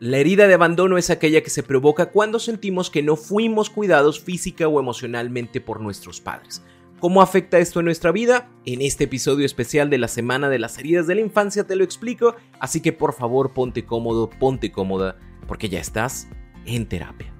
La 0.00 0.18
herida 0.18 0.46
de 0.46 0.54
abandono 0.54 0.96
es 0.96 1.10
aquella 1.10 1.42
que 1.42 1.50
se 1.50 1.64
provoca 1.64 2.10
cuando 2.10 2.38
sentimos 2.38 2.88
que 2.88 3.02
no 3.02 3.16
fuimos 3.16 3.68
cuidados 3.68 4.20
física 4.20 4.68
o 4.68 4.78
emocionalmente 4.78 5.60
por 5.60 5.80
nuestros 5.80 6.20
padres. 6.20 6.62
¿Cómo 7.00 7.20
afecta 7.20 7.58
esto 7.58 7.80
en 7.80 7.86
nuestra 7.86 8.12
vida? 8.12 8.48
En 8.64 8.80
este 8.80 9.04
episodio 9.04 9.44
especial 9.44 9.90
de 9.90 9.98
la 9.98 10.06
Semana 10.06 10.48
de 10.48 10.60
las 10.60 10.78
Heridas 10.78 11.08
de 11.08 11.16
la 11.16 11.22
Infancia 11.22 11.66
te 11.66 11.74
lo 11.74 11.82
explico, 11.82 12.36
así 12.60 12.80
que 12.80 12.92
por 12.92 13.12
favor 13.12 13.52
ponte 13.52 13.86
cómodo, 13.86 14.30
ponte 14.30 14.70
cómoda, 14.70 15.18
porque 15.48 15.68
ya 15.68 15.80
estás 15.80 16.28
en 16.64 16.86
terapia. 16.86 17.34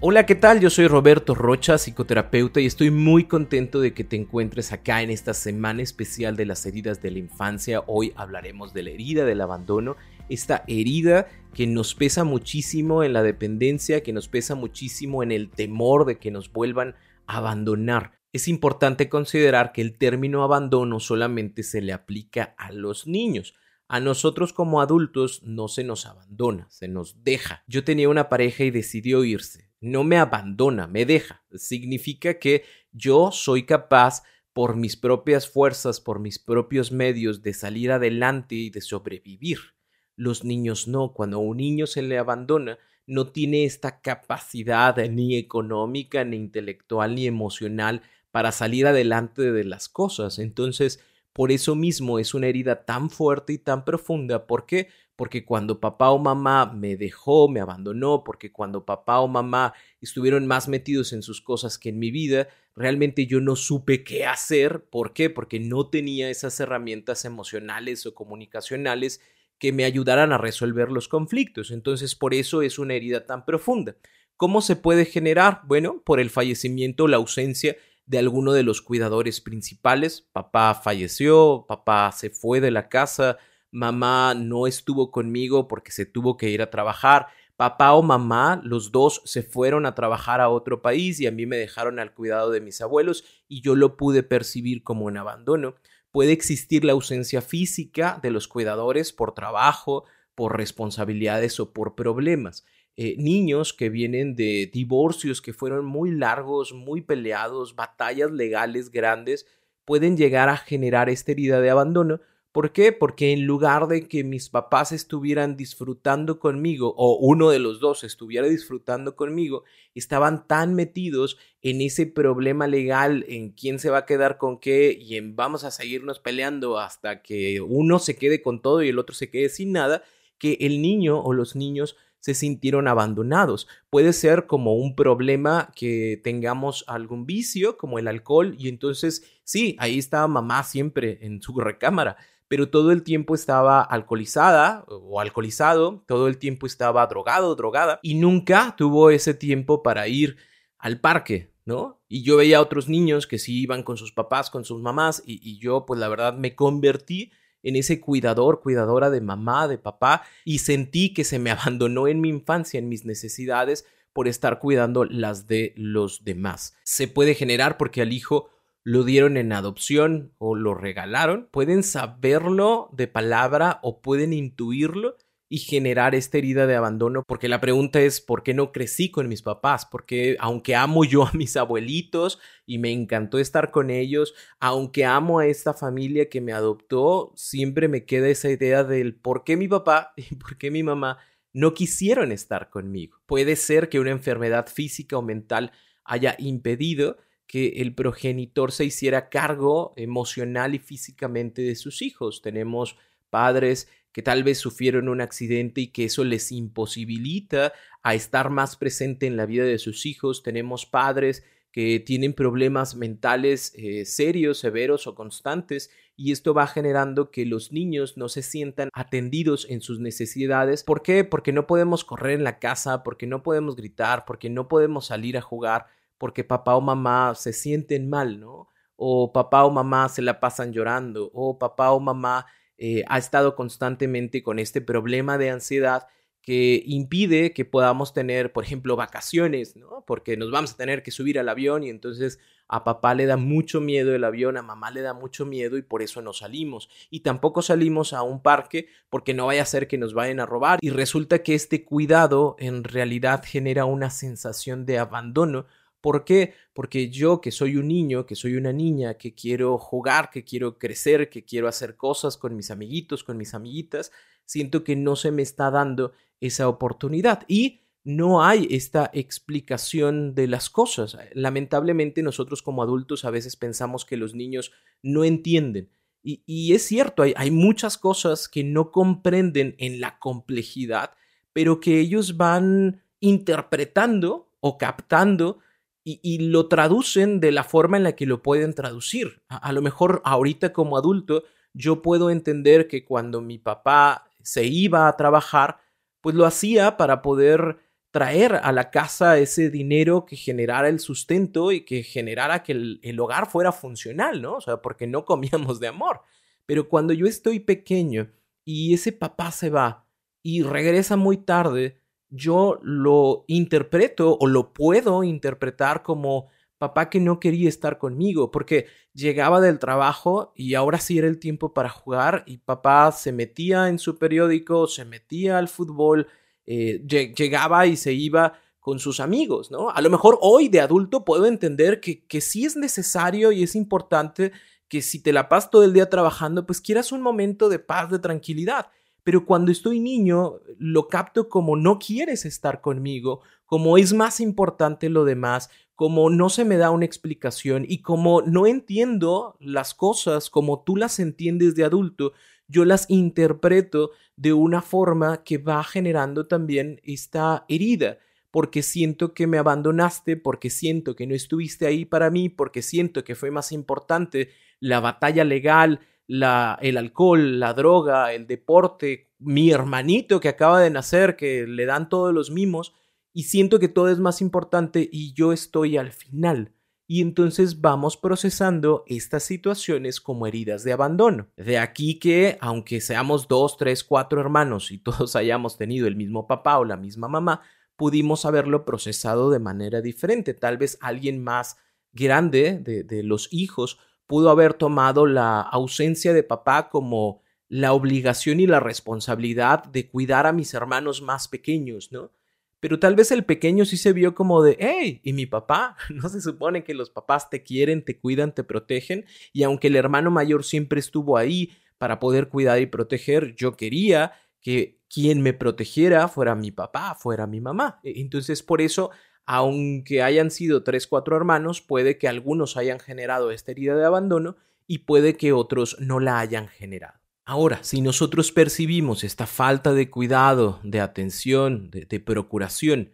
Hola, 0.00 0.26
¿qué 0.26 0.34
tal? 0.34 0.60
Yo 0.60 0.70
soy 0.70 0.88
Roberto 0.88 1.36
Rocha, 1.36 1.78
psicoterapeuta, 1.78 2.60
y 2.60 2.66
estoy 2.66 2.90
muy 2.90 3.24
contento 3.24 3.80
de 3.80 3.94
que 3.94 4.04
te 4.04 4.16
encuentres 4.16 4.72
acá 4.72 5.02
en 5.02 5.10
esta 5.10 5.34
semana 5.34 5.82
especial 5.82 6.36
de 6.36 6.46
las 6.46 6.66
heridas 6.66 7.00
de 7.00 7.12
la 7.12 7.18
infancia. 7.18 7.82
Hoy 7.86 8.12
hablaremos 8.16 8.74
de 8.74 8.82
la 8.82 8.90
herida 8.90 9.24
del 9.24 9.40
abandono 9.40 9.96
esta 10.28 10.64
herida 10.66 11.26
que 11.54 11.66
nos 11.66 11.94
pesa 11.94 12.24
muchísimo 12.24 13.02
en 13.02 13.12
la 13.12 13.22
dependencia, 13.22 14.02
que 14.02 14.12
nos 14.12 14.28
pesa 14.28 14.54
muchísimo 14.54 15.22
en 15.22 15.32
el 15.32 15.50
temor 15.50 16.04
de 16.04 16.18
que 16.18 16.30
nos 16.30 16.52
vuelvan 16.52 16.94
a 17.26 17.38
abandonar. 17.38 18.12
Es 18.32 18.48
importante 18.48 19.08
considerar 19.08 19.72
que 19.72 19.80
el 19.80 19.96
término 19.96 20.42
abandono 20.42 21.00
solamente 21.00 21.62
se 21.62 21.80
le 21.80 21.92
aplica 21.92 22.54
a 22.58 22.72
los 22.72 23.06
niños. 23.06 23.54
A 23.88 24.00
nosotros 24.00 24.52
como 24.52 24.80
adultos 24.80 25.42
no 25.44 25.68
se 25.68 25.84
nos 25.84 26.06
abandona, 26.06 26.66
se 26.68 26.88
nos 26.88 27.22
deja. 27.22 27.62
Yo 27.68 27.84
tenía 27.84 28.08
una 28.08 28.28
pareja 28.28 28.64
y 28.64 28.70
decidió 28.70 29.24
irse. 29.24 29.70
No 29.80 30.04
me 30.04 30.18
abandona, 30.18 30.86
me 30.86 31.06
deja. 31.06 31.44
Significa 31.54 32.38
que 32.38 32.64
yo 32.90 33.30
soy 33.30 33.64
capaz 33.64 34.24
por 34.52 34.74
mis 34.74 34.96
propias 34.96 35.48
fuerzas, 35.48 36.00
por 36.00 36.18
mis 36.18 36.38
propios 36.38 36.90
medios, 36.90 37.42
de 37.42 37.54
salir 37.54 37.92
adelante 37.92 38.54
y 38.54 38.70
de 38.70 38.80
sobrevivir. 38.80 39.75
Los 40.16 40.44
niños 40.44 40.88
no, 40.88 41.12
cuando 41.12 41.36
a 41.36 41.40
un 41.40 41.58
niño 41.58 41.86
se 41.86 42.02
le 42.02 42.18
abandona, 42.18 42.78
no 43.06 43.28
tiene 43.28 43.64
esta 43.64 44.00
capacidad 44.00 44.96
ni 45.08 45.36
económica, 45.36 46.24
ni 46.24 46.36
intelectual, 46.36 47.14
ni 47.14 47.26
emocional 47.26 48.02
para 48.30 48.52
salir 48.52 48.86
adelante 48.86 49.52
de 49.52 49.64
las 49.64 49.88
cosas. 49.88 50.38
Entonces, 50.38 51.00
por 51.32 51.52
eso 51.52 51.74
mismo 51.74 52.18
es 52.18 52.34
una 52.34 52.46
herida 52.46 52.84
tan 52.84 53.10
fuerte 53.10 53.52
y 53.52 53.58
tan 53.58 53.84
profunda. 53.84 54.46
¿Por 54.46 54.66
qué? 54.66 54.88
Porque 55.16 55.44
cuando 55.44 55.80
papá 55.80 56.10
o 56.10 56.18
mamá 56.18 56.72
me 56.72 56.96
dejó, 56.96 57.48
me 57.48 57.60
abandonó, 57.60 58.24
porque 58.24 58.52
cuando 58.52 58.84
papá 58.84 59.20
o 59.20 59.28
mamá 59.28 59.74
estuvieron 60.00 60.46
más 60.46 60.66
metidos 60.66 61.12
en 61.12 61.22
sus 61.22 61.40
cosas 61.40 61.78
que 61.78 61.90
en 61.90 61.98
mi 61.98 62.10
vida, 62.10 62.48
realmente 62.74 63.26
yo 63.26 63.40
no 63.40 63.54
supe 63.54 64.02
qué 64.02 64.26
hacer. 64.26 64.84
¿Por 64.84 65.12
qué? 65.12 65.30
Porque 65.30 65.60
no 65.60 65.88
tenía 65.88 66.30
esas 66.30 66.58
herramientas 66.58 67.24
emocionales 67.24 68.06
o 68.06 68.14
comunicacionales 68.14 69.20
que 69.58 69.72
me 69.72 69.84
ayudaran 69.84 70.32
a 70.32 70.38
resolver 70.38 70.90
los 70.90 71.08
conflictos. 71.08 71.70
Entonces, 71.70 72.14
por 72.14 72.34
eso 72.34 72.62
es 72.62 72.78
una 72.78 72.94
herida 72.94 73.26
tan 73.26 73.44
profunda. 73.44 73.96
¿Cómo 74.36 74.60
se 74.60 74.76
puede 74.76 75.06
generar? 75.06 75.62
Bueno, 75.64 76.02
por 76.04 76.20
el 76.20 76.30
fallecimiento 76.30 77.04
o 77.04 77.08
la 77.08 77.16
ausencia 77.16 77.76
de 78.06 78.18
alguno 78.18 78.52
de 78.52 78.62
los 78.62 78.82
cuidadores 78.82 79.40
principales. 79.40 80.28
Papá 80.32 80.74
falleció, 80.74 81.64
papá 81.68 82.12
se 82.12 82.30
fue 82.30 82.60
de 82.60 82.70
la 82.70 82.88
casa, 82.88 83.38
mamá 83.70 84.34
no 84.34 84.66
estuvo 84.66 85.10
conmigo 85.10 85.68
porque 85.68 85.90
se 85.90 86.06
tuvo 86.06 86.36
que 86.36 86.50
ir 86.50 86.62
a 86.62 86.70
trabajar. 86.70 87.28
Papá 87.56 87.94
o 87.94 88.02
mamá, 88.02 88.60
los 88.64 88.92
dos 88.92 89.22
se 89.24 89.42
fueron 89.42 89.86
a 89.86 89.94
trabajar 89.94 90.42
a 90.42 90.50
otro 90.50 90.82
país 90.82 91.18
y 91.20 91.26
a 91.26 91.32
mí 91.32 91.46
me 91.46 91.56
dejaron 91.56 91.98
al 91.98 92.12
cuidado 92.12 92.50
de 92.50 92.60
mis 92.60 92.82
abuelos 92.82 93.24
y 93.48 93.62
yo 93.62 93.74
lo 93.74 93.96
pude 93.96 94.22
percibir 94.22 94.82
como 94.82 95.06
un 95.06 95.16
abandono 95.16 95.74
puede 96.16 96.32
existir 96.32 96.82
la 96.82 96.94
ausencia 96.94 97.42
física 97.42 98.18
de 98.22 98.30
los 98.30 98.48
cuidadores 98.48 99.12
por 99.12 99.34
trabajo, 99.34 100.06
por 100.34 100.56
responsabilidades 100.56 101.60
o 101.60 101.74
por 101.74 101.94
problemas. 101.94 102.64
Eh, 102.96 103.16
niños 103.18 103.74
que 103.74 103.90
vienen 103.90 104.34
de 104.34 104.70
divorcios 104.72 105.42
que 105.42 105.52
fueron 105.52 105.84
muy 105.84 106.10
largos, 106.10 106.72
muy 106.72 107.02
peleados, 107.02 107.76
batallas 107.76 108.30
legales 108.30 108.90
grandes, 108.90 109.44
pueden 109.84 110.16
llegar 110.16 110.48
a 110.48 110.56
generar 110.56 111.10
esta 111.10 111.32
herida 111.32 111.60
de 111.60 111.68
abandono 111.68 112.22
¿Por 112.56 112.72
qué? 112.72 112.90
Porque 112.90 113.34
en 113.34 113.44
lugar 113.44 113.86
de 113.86 114.08
que 114.08 114.24
mis 114.24 114.48
papás 114.48 114.90
estuvieran 114.90 115.58
disfrutando 115.58 116.38
conmigo 116.38 116.94
o 116.96 117.18
uno 117.18 117.50
de 117.50 117.58
los 117.58 117.80
dos 117.80 118.02
estuviera 118.02 118.48
disfrutando 118.48 119.14
conmigo, 119.14 119.64
estaban 119.94 120.46
tan 120.48 120.74
metidos 120.74 121.36
en 121.60 121.82
ese 121.82 122.06
problema 122.06 122.66
legal, 122.66 123.26
en 123.28 123.50
quién 123.50 123.78
se 123.78 123.90
va 123.90 123.98
a 123.98 124.06
quedar 124.06 124.38
con 124.38 124.58
qué 124.58 124.96
y 124.98 125.16
en 125.16 125.36
vamos 125.36 125.64
a 125.64 125.70
seguirnos 125.70 126.18
peleando 126.18 126.78
hasta 126.78 127.20
que 127.20 127.60
uno 127.60 127.98
se 127.98 128.16
quede 128.16 128.40
con 128.40 128.62
todo 128.62 128.82
y 128.82 128.88
el 128.88 128.98
otro 128.98 129.14
se 129.14 129.28
quede 129.28 129.50
sin 129.50 129.72
nada, 129.72 130.02
que 130.38 130.56
el 130.60 130.80
niño 130.80 131.20
o 131.20 131.34
los 131.34 131.56
niños 131.56 131.98
se 132.20 132.32
sintieron 132.32 132.88
abandonados. 132.88 133.68
Puede 133.90 134.14
ser 134.14 134.46
como 134.46 134.76
un 134.76 134.96
problema 134.96 135.70
que 135.76 136.18
tengamos 136.24 136.84
algún 136.88 137.26
vicio, 137.26 137.76
como 137.76 137.98
el 137.98 138.08
alcohol, 138.08 138.56
y 138.58 138.70
entonces 138.70 139.24
sí, 139.44 139.76
ahí 139.78 139.98
estaba 139.98 140.26
mamá 140.26 140.64
siempre 140.64 141.18
en 141.20 141.42
su 141.42 141.54
recámara 141.60 142.16
pero 142.48 142.70
todo 142.70 142.92
el 142.92 143.02
tiempo 143.02 143.34
estaba 143.34 143.82
alcoholizada 143.82 144.84
o 144.88 145.20
alcoholizado, 145.20 146.04
todo 146.06 146.28
el 146.28 146.38
tiempo 146.38 146.66
estaba 146.66 147.06
drogado, 147.06 147.54
drogada, 147.54 147.98
y 148.02 148.14
nunca 148.14 148.74
tuvo 148.76 149.10
ese 149.10 149.34
tiempo 149.34 149.82
para 149.82 150.08
ir 150.08 150.36
al 150.78 151.00
parque, 151.00 151.52
¿no? 151.64 152.00
Y 152.08 152.22
yo 152.22 152.36
veía 152.36 152.58
a 152.58 152.62
otros 152.62 152.88
niños 152.88 153.26
que 153.26 153.38
sí 153.38 153.60
iban 153.60 153.82
con 153.82 153.96
sus 153.96 154.12
papás, 154.12 154.50
con 154.50 154.64
sus 154.64 154.80
mamás, 154.80 155.22
y, 155.26 155.40
y 155.42 155.58
yo 155.58 155.86
pues 155.86 155.98
la 155.98 156.08
verdad 156.08 156.34
me 156.34 156.54
convertí 156.54 157.32
en 157.62 157.74
ese 157.74 158.00
cuidador, 158.00 158.60
cuidadora 158.60 159.10
de 159.10 159.20
mamá, 159.20 159.66
de 159.66 159.78
papá, 159.78 160.22
y 160.44 160.58
sentí 160.58 161.12
que 161.12 161.24
se 161.24 161.38
me 161.38 161.50
abandonó 161.52 162.06
en 162.06 162.20
mi 162.20 162.28
infancia, 162.28 162.78
en 162.78 162.88
mis 162.88 163.04
necesidades, 163.04 163.84
por 164.12 164.28
estar 164.28 164.60
cuidando 164.60 165.04
las 165.04 165.46
de 165.46 165.74
los 165.76 166.24
demás. 166.24 166.74
Se 166.84 167.06
puede 167.06 167.34
generar 167.34 167.76
porque 167.76 168.00
al 168.00 168.14
hijo 168.14 168.48
lo 168.86 169.02
dieron 169.02 169.36
en 169.36 169.52
adopción 169.52 170.32
o 170.38 170.54
lo 170.54 170.72
regalaron, 170.72 171.48
pueden 171.50 171.82
saberlo 171.82 172.88
de 172.92 173.08
palabra 173.08 173.80
o 173.82 174.00
pueden 174.00 174.32
intuirlo 174.32 175.16
y 175.48 175.58
generar 175.58 176.14
esta 176.14 176.38
herida 176.38 176.68
de 176.68 176.76
abandono, 176.76 177.24
porque 177.26 177.48
la 177.48 177.60
pregunta 177.60 178.00
es, 178.00 178.20
¿por 178.20 178.44
qué 178.44 178.54
no 178.54 178.70
crecí 178.70 179.10
con 179.10 179.26
mis 179.26 179.42
papás? 179.42 179.86
Porque 179.86 180.36
aunque 180.38 180.76
amo 180.76 181.04
yo 181.04 181.26
a 181.26 181.32
mis 181.32 181.56
abuelitos 181.56 182.38
y 182.64 182.78
me 182.78 182.92
encantó 182.92 183.40
estar 183.40 183.72
con 183.72 183.90
ellos, 183.90 184.34
aunque 184.60 185.04
amo 185.04 185.40
a 185.40 185.48
esta 185.48 185.74
familia 185.74 186.28
que 186.28 186.40
me 186.40 186.52
adoptó, 186.52 187.32
siempre 187.34 187.88
me 187.88 188.04
queda 188.04 188.28
esa 188.28 188.50
idea 188.50 188.84
del 188.84 189.16
por 189.16 189.42
qué 189.42 189.56
mi 189.56 189.66
papá 189.66 190.12
y 190.16 190.36
por 190.36 190.58
qué 190.58 190.70
mi 190.70 190.84
mamá 190.84 191.18
no 191.52 191.74
quisieron 191.74 192.30
estar 192.30 192.70
conmigo. 192.70 193.20
Puede 193.26 193.56
ser 193.56 193.88
que 193.88 193.98
una 193.98 194.12
enfermedad 194.12 194.68
física 194.68 195.18
o 195.18 195.22
mental 195.22 195.72
haya 196.04 196.36
impedido 196.38 197.16
que 197.46 197.80
el 197.80 197.94
progenitor 197.94 198.72
se 198.72 198.84
hiciera 198.84 199.28
cargo 199.28 199.92
emocional 199.96 200.74
y 200.74 200.78
físicamente 200.78 201.62
de 201.62 201.76
sus 201.76 202.02
hijos. 202.02 202.42
Tenemos 202.42 202.96
padres 203.30 203.88
que 204.12 204.22
tal 204.22 204.44
vez 204.44 204.58
sufrieron 204.58 205.08
un 205.08 205.20
accidente 205.20 205.82
y 205.82 205.88
que 205.88 206.04
eso 206.04 206.24
les 206.24 206.50
imposibilita 206.50 207.72
a 208.02 208.14
estar 208.14 208.50
más 208.50 208.76
presente 208.76 209.26
en 209.26 209.36
la 209.36 209.46
vida 209.46 209.64
de 209.64 209.78
sus 209.78 210.06
hijos. 210.06 210.42
Tenemos 210.42 210.86
padres 210.86 211.44
que 211.70 212.00
tienen 212.00 212.32
problemas 212.32 212.96
mentales 212.96 213.74
eh, 213.76 214.06
serios, 214.06 214.58
severos 214.58 215.06
o 215.06 215.14
constantes 215.14 215.90
y 216.16 216.32
esto 216.32 216.54
va 216.54 216.66
generando 216.66 217.30
que 217.30 217.44
los 217.44 217.72
niños 217.72 218.16
no 218.16 218.30
se 218.30 218.42
sientan 218.42 218.88
atendidos 218.94 219.66
en 219.68 219.82
sus 219.82 220.00
necesidades. 220.00 220.82
¿Por 220.82 221.02
qué? 221.02 221.24
Porque 221.24 221.52
no 221.52 221.66
podemos 221.66 222.04
correr 222.04 222.32
en 222.32 222.44
la 222.44 222.58
casa, 222.58 223.02
porque 223.02 223.26
no 223.26 223.42
podemos 223.42 223.76
gritar, 223.76 224.24
porque 224.24 224.48
no 224.48 224.68
podemos 224.68 225.06
salir 225.06 225.36
a 225.36 225.42
jugar, 225.42 225.88
porque 226.18 226.44
papá 226.44 226.76
o 226.76 226.80
mamá 226.80 227.34
se 227.34 227.52
sienten 227.52 228.08
mal, 228.08 228.40
¿no? 228.40 228.68
O 228.96 229.32
papá 229.32 229.64
o 229.64 229.70
mamá 229.70 230.08
se 230.08 230.22
la 230.22 230.40
pasan 230.40 230.72
llorando, 230.72 231.30
o 231.34 231.58
papá 231.58 231.90
o 231.92 232.00
mamá 232.00 232.46
eh, 232.78 233.04
ha 233.08 233.18
estado 233.18 233.54
constantemente 233.56 234.42
con 234.42 234.58
este 234.58 234.80
problema 234.80 235.38
de 235.38 235.50
ansiedad 235.50 236.06
que 236.46 236.82
impide 236.86 237.52
que 237.52 237.64
podamos 237.64 238.14
tener, 238.14 238.52
por 238.52 238.62
ejemplo, 238.62 238.94
vacaciones, 238.94 239.74
¿no? 239.74 240.04
Porque 240.06 240.36
nos 240.36 240.52
vamos 240.52 240.72
a 240.72 240.76
tener 240.76 241.02
que 241.02 241.10
subir 241.10 241.40
al 241.40 241.48
avión 241.48 241.82
y 241.82 241.90
entonces 241.90 242.38
a 242.68 242.84
papá 242.84 243.14
le 243.14 243.26
da 243.26 243.36
mucho 243.36 243.80
miedo 243.80 244.14
el 244.14 244.22
avión, 244.22 244.56
a 244.56 244.62
mamá 244.62 244.92
le 244.92 245.02
da 245.02 245.12
mucho 245.12 245.44
miedo 245.44 245.76
y 245.76 245.82
por 245.82 246.02
eso 246.02 246.22
no 246.22 246.32
salimos. 246.32 246.88
Y 247.10 247.20
tampoco 247.20 247.62
salimos 247.62 248.12
a 248.12 248.22
un 248.22 248.42
parque 248.42 248.86
porque 249.10 249.34
no 249.34 249.46
vaya 249.46 249.62
a 249.62 249.66
ser 249.66 249.88
que 249.88 249.98
nos 249.98 250.14
vayan 250.14 250.38
a 250.38 250.46
robar. 250.46 250.78
Y 250.82 250.90
resulta 250.90 251.42
que 251.42 251.54
este 251.54 251.84
cuidado 251.84 252.54
en 252.60 252.84
realidad 252.84 253.42
genera 253.44 253.84
una 253.84 254.10
sensación 254.10 254.86
de 254.86 254.98
abandono. 254.98 255.66
¿Por 256.06 256.24
qué? 256.24 256.54
Porque 256.72 257.10
yo 257.10 257.40
que 257.40 257.50
soy 257.50 257.76
un 257.76 257.88
niño, 257.88 258.26
que 258.26 258.36
soy 258.36 258.54
una 258.54 258.72
niña, 258.72 259.14
que 259.14 259.34
quiero 259.34 259.76
jugar, 259.76 260.30
que 260.30 260.44
quiero 260.44 260.78
crecer, 260.78 261.28
que 261.28 261.44
quiero 261.44 261.66
hacer 261.66 261.96
cosas 261.96 262.36
con 262.36 262.54
mis 262.54 262.70
amiguitos, 262.70 263.24
con 263.24 263.36
mis 263.36 263.54
amiguitas, 263.54 264.12
siento 264.44 264.84
que 264.84 264.94
no 264.94 265.16
se 265.16 265.32
me 265.32 265.42
está 265.42 265.68
dando 265.72 266.12
esa 266.40 266.68
oportunidad 266.68 267.42
y 267.48 267.80
no 268.04 268.44
hay 268.44 268.68
esta 268.70 269.10
explicación 269.14 270.36
de 270.36 270.46
las 270.46 270.70
cosas. 270.70 271.18
Lamentablemente 271.34 272.22
nosotros 272.22 272.62
como 272.62 272.84
adultos 272.84 273.24
a 273.24 273.30
veces 273.30 273.56
pensamos 273.56 274.04
que 274.04 274.16
los 274.16 274.32
niños 274.32 274.70
no 275.02 275.24
entienden. 275.24 275.90
Y, 276.22 276.72
es 276.72 276.82
cierto, 276.82 277.24
hay, 277.24 277.34
hay 277.36 277.50
muchas 277.50 277.98
cosas 277.98 278.48
que 278.48 278.62
no 278.62 278.92
comprenden 278.92 279.74
en 279.78 280.00
la 280.00 280.20
complejidad, 280.20 281.14
pero 281.52 281.80
que 281.80 281.98
ellos 281.98 282.36
van 282.36 283.02
interpretando 283.18 284.52
o 284.60 284.78
captando 284.78 285.58
y, 286.08 286.38
lo 286.38 286.68
traducen 286.68 287.40
de 287.40 287.50
la 287.50 287.64
forma 287.64 287.96
en 287.96 288.04
la 288.04 288.14
que 288.14 288.26
lo 288.26 288.40
pueden 288.40 288.74
traducir. 288.74 289.42
a, 289.48 289.72
lo 289.72 289.82
mejor 289.82 290.22
ahorita 290.24 290.72
como 290.72 290.96
adulto 290.96 291.42
yo 291.74 292.00
puedo 292.00 292.30
entender 292.30 292.88
que 292.88 293.04
cuando 293.04 293.40
mi 293.40 293.58
papá 293.58 294.30
se 294.42 294.64
iba 294.64 295.08
a 295.08 295.16
trabajar, 295.16 295.78
pues 296.20 296.34
lo 296.34 296.46
hacía 296.46 296.96
para 296.96 297.22
poder 297.22 297.78
traer 298.10 298.54
a 298.54 298.72
la 298.72 298.90
casa 298.90 299.38
ese 299.38 299.68
dinero 299.68 300.24
que 300.24 300.36
generara 300.36 300.88
el 300.88 301.00
sustento 301.00 301.70
y 301.70 301.84
que 301.84 302.02
generara 302.02 302.62
que 302.62 302.72
el, 302.72 303.20
hogar 303.20 303.46
fuera 303.50 303.72
funcional, 303.72 304.40
¿no? 304.40 304.54
O 304.54 304.60
sea, 304.62 304.80
porque 304.80 305.06
no 305.06 305.24
comíamos 305.26 305.80
de 305.80 305.88
amor. 305.88 306.22
Pero 306.64 306.88
cuando 306.88 307.12
yo 307.12 307.26
estoy 307.26 307.60
pequeño 307.60 308.32
y 308.64 308.94
ese 308.94 309.12
papá 309.12 309.52
se 309.52 309.68
va 309.68 310.08
y 310.42 310.62
regresa 310.62 311.16
muy 311.16 311.36
tarde, 311.36 312.00
yo 312.30 312.78
lo 312.82 313.44
interpreto 313.46 314.36
o 314.38 314.46
lo 314.46 314.72
puedo 314.72 315.24
interpretar 315.24 316.02
como 316.02 316.48
papá 316.78 317.08
que 317.08 317.20
no 317.20 317.40
quería 317.40 317.68
estar 317.68 317.98
conmigo, 317.98 318.50
porque 318.50 318.86
llegaba 319.14 319.60
del 319.60 319.78
trabajo 319.78 320.52
y 320.54 320.74
ahora 320.74 320.98
sí 320.98 321.18
era 321.18 321.26
el 321.26 321.38
tiempo 321.38 321.72
para 321.72 321.88
jugar 321.88 322.44
y 322.46 322.58
papá 322.58 323.12
se 323.12 323.32
metía 323.32 323.88
en 323.88 323.98
su 323.98 324.18
periódico, 324.18 324.86
se 324.86 325.04
metía 325.04 325.58
al 325.58 325.68
fútbol, 325.68 326.26
eh, 326.66 327.02
llegaba 327.06 327.86
y 327.86 327.96
se 327.96 328.12
iba 328.12 328.54
con 328.80 328.98
sus 328.98 329.20
amigos, 329.20 329.70
¿no? 329.70 329.90
A 329.90 330.00
lo 330.00 330.10
mejor 330.10 330.38
hoy 330.42 330.68
de 330.68 330.80
adulto 330.80 331.24
puedo 331.24 331.46
entender 331.46 332.00
que, 332.00 332.24
que 332.26 332.40
sí 332.40 332.64
es 332.64 332.76
necesario 332.76 333.50
y 333.52 333.62
es 333.62 333.74
importante 333.74 334.52
que 334.88 335.02
si 335.02 335.20
te 335.20 335.32
la 335.32 335.48
pasas 335.48 335.70
todo 335.70 335.82
el 335.82 335.92
día 335.92 336.08
trabajando, 336.08 336.66
pues 336.66 336.80
quieras 336.80 337.10
un 337.10 337.20
momento 337.20 337.68
de 337.68 337.78
paz, 337.78 338.10
de 338.10 338.18
tranquilidad. 338.18 338.86
Pero 339.26 339.44
cuando 339.44 339.72
estoy 339.72 339.98
niño, 339.98 340.60
lo 340.78 341.08
capto 341.08 341.48
como 341.48 341.74
no 341.74 341.98
quieres 341.98 342.44
estar 342.44 342.80
conmigo, 342.80 343.40
como 343.64 343.98
es 343.98 344.12
más 344.12 344.38
importante 344.38 345.08
lo 345.08 345.24
demás, 345.24 345.68
como 345.96 346.30
no 346.30 346.48
se 346.48 346.64
me 346.64 346.76
da 346.76 346.92
una 346.92 347.06
explicación 347.06 347.84
y 347.88 348.02
como 348.02 348.42
no 348.42 348.68
entiendo 348.68 349.56
las 349.58 349.94
cosas 349.94 350.48
como 350.48 350.84
tú 350.84 350.94
las 350.94 351.18
entiendes 351.18 351.74
de 351.74 351.82
adulto, 351.82 352.34
yo 352.68 352.84
las 352.84 353.10
interpreto 353.10 354.12
de 354.36 354.52
una 354.52 354.80
forma 354.80 355.42
que 355.42 355.58
va 355.58 355.82
generando 355.82 356.46
también 356.46 357.00
esta 357.02 357.64
herida, 357.68 358.18
porque 358.52 358.84
siento 358.84 359.34
que 359.34 359.48
me 359.48 359.58
abandonaste, 359.58 360.36
porque 360.36 360.70
siento 360.70 361.16
que 361.16 361.26
no 361.26 361.34
estuviste 361.34 361.88
ahí 361.88 362.04
para 362.04 362.30
mí, 362.30 362.48
porque 362.48 362.80
siento 362.80 363.24
que 363.24 363.34
fue 363.34 363.50
más 363.50 363.72
importante 363.72 364.50
la 364.78 365.00
batalla 365.00 365.42
legal, 365.42 365.98
la, 366.26 366.78
el 366.82 366.96
alcohol, 366.96 367.60
la 367.60 367.74
droga, 367.74 368.32
el 368.32 368.46
deporte, 368.46 369.30
mi 369.38 369.70
hermanito 369.70 370.40
que 370.40 370.48
acaba 370.48 370.80
de 370.80 370.90
nacer, 370.90 371.36
que 371.36 371.66
le 371.66 371.86
dan 371.86 372.08
todos 372.08 372.32
los 372.32 372.50
mimos, 372.50 372.94
y 373.32 373.44
siento 373.44 373.78
que 373.78 373.88
todo 373.88 374.08
es 374.08 374.18
más 374.18 374.40
importante 374.40 375.08
y 375.12 375.34
yo 375.34 375.52
estoy 375.52 375.98
al 375.98 376.10
final. 376.10 376.72
Y 377.08 377.20
entonces 377.20 377.80
vamos 377.80 378.16
procesando 378.16 379.04
estas 379.06 379.44
situaciones 379.44 380.20
como 380.20 380.46
heridas 380.46 380.82
de 380.82 380.92
abandono. 380.92 381.48
De 381.56 381.78
aquí 381.78 382.18
que, 382.18 382.58
aunque 382.60 383.00
seamos 383.00 383.46
dos, 383.46 383.76
tres, 383.76 384.02
cuatro 384.02 384.40
hermanos 384.40 384.90
y 384.90 384.98
todos 384.98 385.36
hayamos 385.36 385.76
tenido 385.76 386.08
el 386.08 386.16
mismo 386.16 386.46
papá 386.46 386.78
o 386.78 386.84
la 386.84 386.96
misma 386.96 387.28
mamá, 387.28 387.60
pudimos 387.94 388.44
haberlo 388.44 388.84
procesado 388.84 389.50
de 389.50 389.58
manera 389.58 390.00
diferente. 390.00 390.52
Tal 390.54 390.78
vez 390.78 390.98
alguien 391.00 391.44
más 391.44 391.76
grande 392.12 392.78
de, 392.80 393.04
de 393.04 393.22
los 393.22 393.52
hijos 393.52 393.98
pudo 394.26 394.50
haber 394.50 394.74
tomado 394.74 395.26
la 395.26 395.60
ausencia 395.60 396.32
de 396.32 396.42
papá 396.42 396.88
como 396.88 397.42
la 397.68 397.92
obligación 397.92 398.60
y 398.60 398.66
la 398.66 398.80
responsabilidad 398.80 399.84
de 399.84 400.08
cuidar 400.08 400.46
a 400.46 400.52
mis 400.52 400.74
hermanos 400.74 401.22
más 401.22 401.48
pequeños, 401.48 402.12
¿no? 402.12 402.30
Pero 402.78 402.98
tal 403.00 403.16
vez 403.16 403.32
el 403.32 403.44
pequeño 403.44 403.84
sí 403.84 403.96
se 403.96 404.12
vio 404.12 404.34
como 404.34 404.62
de, 404.62 404.76
hey, 404.78 405.20
¿y 405.24 405.32
mi 405.32 405.46
papá? 405.46 405.96
¿No 406.10 406.28
se 406.28 406.40
supone 406.40 406.84
que 406.84 406.94
los 406.94 407.10
papás 407.10 407.50
te 407.50 407.62
quieren, 407.62 408.04
te 408.04 408.18
cuidan, 408.18 408.54
te 408.54 408.64
protegen? 408.64 409.24
Y 409.52 409.62
aunque 409.62 409.88
el 409.88 409.96
hermano 409.96 410.30
mayor 410.30 410.62
siempre 410.64 411.00
estuvo 411.00 411.36
ahí 411.36 411.72
para 411.98 412.20
poder 412.20 412.48
cuidar 412.48 412.80
y 412.80 412.86
proteger, 412.86 413.54
yo 413.56 413.76
quería 413.76 414.32
que 414.60 415.00
quien 415.08 415.40
me 415.40 415.52
protegiera 415.52 416.28
fuera 416.28 416.54
mi 416.54 416.70
papá, 416.70 417.14
fuera 417.14 417.46
mi 417.46 417.60
mamá. 417.60 418.00
E, 418.02 418.20
entonces, 418.20 418.62
por 418.62 418.80
eso, 418.80 419.10
aunque 419.46 420.22
hayan 420.22 420.50
sido 420.50 420.82
tres, 420.82 421.06
cuatro 421.06 421.36
hermanos, 421.36 421.80
puede 421.80 422.18
que 422.18 422.28
algunos 422.28 422.76
hayan 422.76 422.98
generado 422.98 423.52
esta 423.52 423.70
herida 423.70 423.96
de 423.96 424.04
abandono 424.04 424.56
y 424.88 424.98
puede 424.98 425.36
que 425.36 425.52
otros 425.52 425.96
no 426.00 426.20
la 426.20 426.40
hayan 426.40 426.68
generado. 426.68 427.20
Ahora, 427.44 427.84
si 427.84 428.00
nosotros 428.00 428.50
percibimos 428.50 429.22
esta 429.22 429.46
falta 429.46 429.94
de 429.94 430.10
cuidado, 430.10 430.80
de 430.82 431.00
atención, 431.00 431.90
de, 431.92 432.20
procuración, 432.20 433.12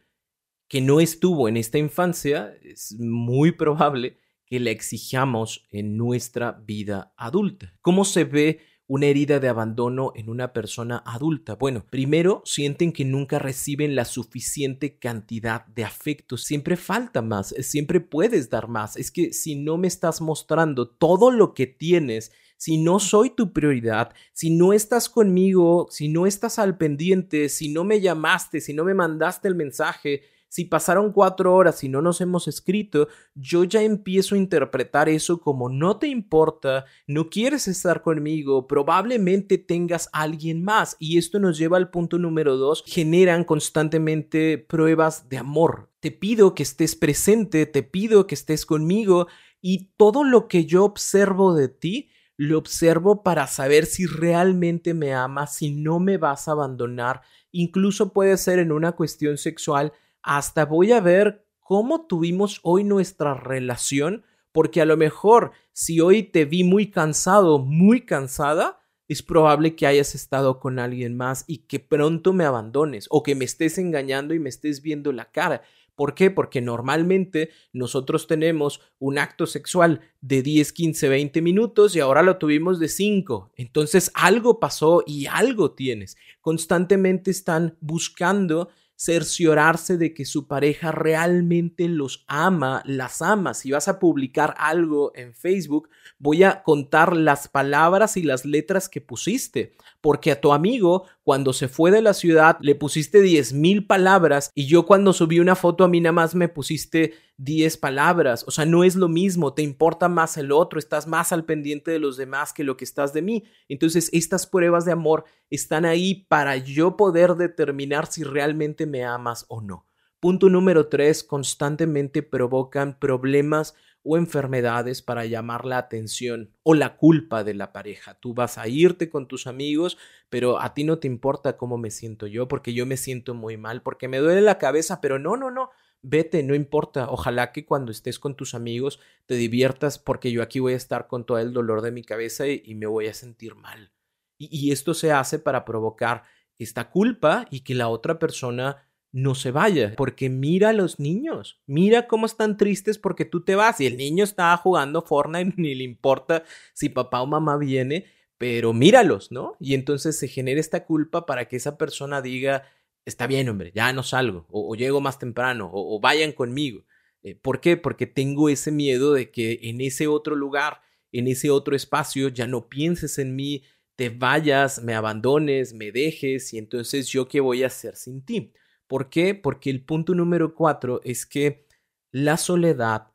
que 0.68 0.80
no 0.80 1.00
estuvo 1.00 1.48
en 1.48 1.58
esta 1.58 1.76
infancia, 1.76 2.54
es 2.62 2.96
muy 2.98 3.52
probable 3.52 4.16
que 4.46 4.58
la 4.58 4.70
exijamos 4.70 5.66
en 5.70 5.98
nuestra 5.98 6.52
vida 6.52 7.12
adulta. 7.18 7.74
¿Cómo 7.82 8.06
se 8.06 8.24
ve 8.24 8.60
una 8.86 9.06
herida 9.06 9.40
de 9.40 9.48
abandono 9.48 10.12
en 10.14 10.28
una 10.28 10.52
persona 10.52 11.02
adulta? 11.06 11.54
Bueno, 11.54 11.84
primero 11.88 12.42
sienten 12.44 12.92
que 12.92 13.04
nunca 13.04 13.38
reciben 13.38 13.94
la 13.94 14.04
suficiente 14.04 14.98
cantidad 14.98 15.66
de 15.66 15.84
afecto, 15.84 16.36
siempre 16.36 16.76
falta 16.76 17.22
más, 17.22 17.54
siempre 17.60 18.00
puedes 18.00 18.50
dar 18.50 18.68
más. 18.68 18.96
Es 18.96 19.10
que 19.10 19.32
si 19.32 19.56
no 19.56 19.78
me 19.78 19.88
estás 19.88 20.20
mostrando 20.20 20.88
todo 20.88 21.30
lo 21.30 21.54
que 21.54 21.66
tienes, 21.66 22.32
si 22.56 22.78
no 22.78 23.00
soy 23.00 23.30
tu 23.30 23.52
prioridad, 23.52 24.14
si 24.32 24.50
no 24.50 24.72
estás 24.72 25.08
conmigo, 25.08 25.88
si 25.90 26.08
no 26.08 26.26
estás 26.26 26.60
al 26.60 26.76
pendiente, 26.76 27.48
si 27.48 27.72
no 27.72 27.82
me 27.82 28.00
llamaste, 28.00 28.60
si 28.60 28.72
no 28.72 28.84
me 28.84 28.94
mandaste 28.94 29.48
el 29.48 29.56
mensaje, 29.56 30.22
si 30.52 30.66
pasaron 30.66 31.12
cuatro 31.12 31.54
horas 31.54 31.82
y 31.82 31.88
no 31.88 32.02
nos 32.02 32.20
hemos 32.20 32.46
escrito, 32.46 33.08
yo 33.34 33.64
ya 33.64 33.80
empiezo 33.80 34.34
a 34.34 34.38
interpretar 34.38 35.08
eso 35.08 35.40
como 35.40 35.70
no 35.70 35.96
te 35.96 36.08
importa, 36.08 36.84
no 37.06 37.30
quieres 37.30 37.68
estar 37.68 38.02
conmigo, 38.02 38.66
probablemente 38.66 39.56
tengas 39.56 40.10
a 40.12 40.20
alguien 40.20 40.62
más. 40.62 40.98
Y 40.98 41.16
esto 41.16 41.40
nos 41.40 41.56
lleva 41.56 41.78
al 41.78 41.88
punto 41.88 42.18
número 42.18 42.58
dos, 42.58 42.84
generan 42.86 43.44
constantemente 43.44 44.58
pruebas 44.58 45.30
de 45.30 45.38
amor. 45.38 45.88
Te 46.00 46.10
pido 46.10 46.54
que 46.54 46.64
estés 46.64 46.96
presente, 46.96 47.64
te 47.64 47.82
pido 47.82 48.26
que 48.26 48.34
estés 48.34 48.66
conmigo 48.66 49.28
y 49.62 49.94
todo 49.96 50.22
lo 50.22 50.48
que 50.48 50.66
yo 50.66 50.84
observo 50.84 51.54
de 51.54 51.68
ti 51.68 52.10
lo 52.36 52.58
observo 52.58 53.22
para 53.22 53.46
saber 53.46 53.86
si 53.86 54.04
realmente 54.04 54.92
me 54.92 55.14
amas, 55.14 55.54
si 55.54 55.70
no 55.70 55.98
me 55.98 56.18
vas 56.18 56.46
a 56.46 56.52
abandonar, 56.52 57.22
incluso 57.52 58.12
puede 58.12 58.36
ser 58.36 58.58
en 58.58 58.70
una 58.70 58.92
cuestión 58.92 59.38
sexual, 59.38 59.94
hasta 60.22 60.64
voy 60.64 60.92
a 60.92 61.00
ver 61.00 61.46
cómo 61.60 62.06
tuvimos 62.06 62.60
hoy 62.62 62.84
nuestra 62.84 63.34
relación, 63.34 64.24
porque 64.52 64.80
a 64.80 64.84
lo 64.84 64.96
mejor 64.96 65.52
si 65.72 66.00
hoy 66.00 66.22
te 66.22 66.44
vi 66.44 66.64
muy 66.64 66.90
cansado, 66.90 67.58
muy 67.58 68.02
cansada, 68.02 68.80
es 69.08 69.22
probable 69.22 69.76
que 69.76 69.86
hayas 69.86 70.14
estado 70.14 70.58
con 70.58 70.78
alguien 70.78 71.16
más 71.16 71.44
y 71.46 71.58
que 71.66 71.80
pronto 71.80 72.32
me 72.32 72.44
abandones 72.44 73.06
o 73.10 73.22
que 73.22 73.34
me 73.34 73.44
estés 73.44 73.78
engañando 73.78 74.32
y 74.34 74.38
me 74.38 74.48
estés 74.48 74.80
viendo 74.80 75.12
la 75.12 75.30
cara. 75.30 75.62
¿Por 75.94 76.14
qué? 76.14 76.30
Porque 76.30 76.62
normalmente 76.62 77.50
nosotros 77.72 78.26
tenemos 78.26 78.80
un 78.98 79.18
acto 79.18 79.46
sexual 79.46 80.00
de 80.22 80.42
10, 80.42 80.72
15, 80.72 81.08
20 81.08 81.42
minutos 81.42 81.94
y 81.94 82.00
ahora 82.00 82.22
lo 82.22 82.38
tuvimos 82.38 82.80
de 82.80 82.88
5. 82.88 83.52
Entonces 83.56 84.10
algo 84.14 84.58
pasó 84.58 85.04
y 85.06 85.26
algo 85.26 85.72
tienes. 85.72 86.16
Constantemente 86.40 87.30
están 87.30 87.76
buscando 87.80 88.70
cerciorarse 89.04 89.96
de 89.98 90.14
que 90.14 90.24
su 90.24 90.46
pareja 90.46 90.92
realmente 90.92 91.88
los 91.88 92.24
ama, 92.28 92.82
las 92.84 93.20
ama. 93.20 93.52
Si 93.52 93.72
vas 93.72 93.88
a 93.88 93.98
publicar 93.98 94.54
algo 94.58 95.10
en 95.16 95.34
Facebook, 95.34 95.88
voy 96.18 96.44
a 96.44 96.62
contar 96.62 97.16
las 97.16 97.48
palabras 97.48 98.16
y 98.16 98.22
las 98.22 98.44
letras 98.44 98.88
que 98.88 99.00
pusiste, 99.00 99.72
porque 100.00 100.30
a 100.30 100.40
tu 100.40 100.52
amigo 100.52 101.06
cuando 101.24 101.52
se 101.52 101.66
fue 101.66 101.90
de 101.90 102.00
la 102.00 102.14
ciudad 102.14 102.56
le 102.60 102.76
pusiste 102.76 103.22
diez 103.22 103.52
mil 103.52 103.86
palabras 103.86 104.50
y 104.54 104.66
yo 104.66 104.86
cuando 104.86 105.12
subí 105.12 105.40
una 105.40 105.56
foto 105.56 105.82
a 105.82 105.88
mí 105.88 106.00
nada 106.00 106.12
más 106.12 106.36
me 106.36 106.48
pusiste 106.48 107.14
10 107.38 107.76
palabras. 107.78 108.44
O 108.46 108.50
sea, 108.50 108.64
no 108.64 108.84
es 108.84 108.94
lo 108.94 109.08
mismo, 109.08 109.52
te 109.52 109.62
importa 109.62 110.08
más 110.08 110.36
el 110.36 110.52
otro, 110.52 110.78
estás 110.78 111.06
más 111.06 111.32
al 111.32 111.44
pendiente 111.44 111.90
de 111.90 111.98
los 111.98 112.16
demás 112.16 112.52
que 112.52 112.64
lo 112.64 112.76
que 112.76 112.84
estás 112.84 113.12
de 113.12 113.22
mí. 113.22 113.44
Entonces, 113.68 114.10
estas 114.12 114.46
pruebas 114.46 114.84
de 114.84 114.92
amor 114.92 115.24
están 115.50 115.84
ahí 115.84 116.26
para 116.28 116.56
yo 116.56 116.96
poder 116.96 117.34
determinar 117.34 118.06
si 118.06 118.22
realmente 118.22 118.86
me 118.92 119.04
amas 119.04 119.46
o 119.48 119.60
no. 119.60 119.86
Punto 120.20 120.48
número 120.48 120.86
tres, 120.86 121.24
constantemente 121.24 122.22
provocan 122.22 122.96
problemas 123.00 123.74
o 124.04 124.16
enfermedades 124.16 125.02
para 125.02 125.24
llamar 125.26 125.64
la 125.64 125.78
atención 125.78 126.50
o 126.62 126.74
la 126.74 126.96
culpa 126.96 127.44
de 127.44 127.54
la 127.54 127.72
pareja. 127.72 128.14
Tú 128.14 128.34
vas 128.34 128.58
a 128.58 128.68
irte 128.68 129.10
con 129.10 129.26
tus 129.28 129.46
amigos, 129.46 129.98
pero 130.28 130.60
a 130.60 130.74
ti 130.74 130.84
no 130.84 130.98
te 130.98 131.06
importa 131.06 131.56
cómo 131.56 131.78
me 131.78 131.90
siento 131.90 132.26
yo, 132.26 132.48
porque 132.48 132.72
yo 132.74 132.86
me 132.86 132.96
siento 132.96 133.34
muy 133.34 133.56
mal, 133.56 133.82
porque 133.82 134.08
me 134.08 134.18
duele 134.18 134.42
la 134.42 134.58
cabeza, 134.58 135.00
pero 135.00 135.18
no, 135.18 135.36
no, 135.36 135.50
no, 135.50 135.70
vete, 136.02 136.42
no 136.42 136.54
importa. 136.54 137.08
Ojalá 137.10 137.52
que 137.52 137.64
cuando 137.64 137.92
estés 137.92 138.18
con 138.18 138.36
tus 138.36 138.54
amigos 138.54 139.00
te 139.26 139.34
diviertas, 139.34 139.98
porque 139.98 140.32
yo 140.32 140.42
aquí 140.42 140.60
voy 140.60 140.74
a 140.74 140.76
estar 140.76 141.06
con 141.06 141.24
todo 141.24 141.38
el 141.38 141.52
dolor 141.52 141.80
de 141.80 141.92
mi 141.92 142.02
cabeza 142.02 142.46
y, 142.46 142.74
me 142.74 142.86
voy 142.86 143.06
a 143.06 143.14
sentir 143.14 143.54
mal. 143.54 143.92
Y, 144.36 144.72
esto 144.72 144.94
se 144.94 145.12
hace 145.12 145.38
para 145.38 145.64
provocar 145.64 146.24
esta 146.58 146.90
culpa 146.90 147.46
y 147.50 147.60
que 147.60 147.74
la 147.74 147.88
otra 147.88 148.18
persona 148.18 148.88
no 149.12 149.34
se 149.34 149.50
vaya, 149.50 149.94
porque 149.96 150.30
mira 150.30 150.70
a 150.70 150.72
los 150.72 150.98
niños, 150.98 151.60
mira 151.66 152.08
cómo 152.08 152.24
están 152.24 152.56
tristes 152.56 152.98
porque 152.98 153.26
tú 153.26 153.44
te 153.44 153.54
vas 153.54 153.78
y 153.80 153.86
el 153.86 153.98
niño 153.98 154.24
está 154.24 154.56
jugando 154.56 155.02
Fortnite, 155.02 155.54
ni 155.60 155.74
le 155.74 155.84
importa 155.84 156.44
si 156.72 156.88
papá 156.88 157.20
o 157.20 157.26
mamá 157.26 157.58
viene, 157.58 158.06
pero 158.38 158.72
míralos, 158.72 159.30
¿no? 159.30 159.56
Y 159.60 159.74
entonces 159.74 160.18
se 160.18 160.28
genera 160.28 160.58
esta 160.58 160.84
culpa 160.86 161.26
para 161.26 161.46
que 161.46 161.56
esa 161.56 161.76
persona 161.76 162.22
diga, 162.22 162.64
está 163.04 163.26
bien, 163.26 163.48
hombre, 163.48 163.70
ya 163.74 163.92
no 163.92 164.02
salgo, 164.02 164.46
o, 164.48 164.74
llego 164.74 165.00
más 165.00 165.18
temprano, 165.18 165.70
o, 165.72 166.00
vayan 166.00 166.32
conmigo. 166.32 166.84
Eh, 167.22 167.34
¿Por 167.34 167.60
qué? 167.60 167.76
Porque 167.76 168.06
tengo 168.06 168.48
ese 168.48 168.72
miedo 168.72 169.12
de 169.12 169.30
que 169.30 169.60
en 169.62 169.80
ese 169.80 170.08
otro 170.08 170.34
lugar, 170.34 170.80
en 171.12 171.28
ese 171.28 171.50
otro 171.50 171.76
espacio, 171.76 172.28
ya 172.28 172.46
no 172.46 172.68
pienses 172.68 173.18
en 173.18 173.36
mí, 173.36 173.62
te 174.02 174.08
vayas, 174.08 174.82
me 174.82 174.94
abandones, 174.94 175.74
me 175.74 175.92
dejes 175.92 176.52
y 176.52 176.58
entonces 176.58 177.06
yo 177.06 177.28
qué 177.28 177.38
voy 177.38 177.62
a 177.62 177.68
hacer 177.68 177.94
sin 177.94 178.24
ti. 178.24 178.52
¿Por 178.88 179.10
qué? 179.10 179.32
Porque 179.32 179.70
el 179.70 179.84
punto 179.84 180.12
número 180.12 180.56
cuatro 180.56 181.00
es 181.04 181.24
que 181.24 181.68
la 182.10 182.36
soledad 182.36 183.12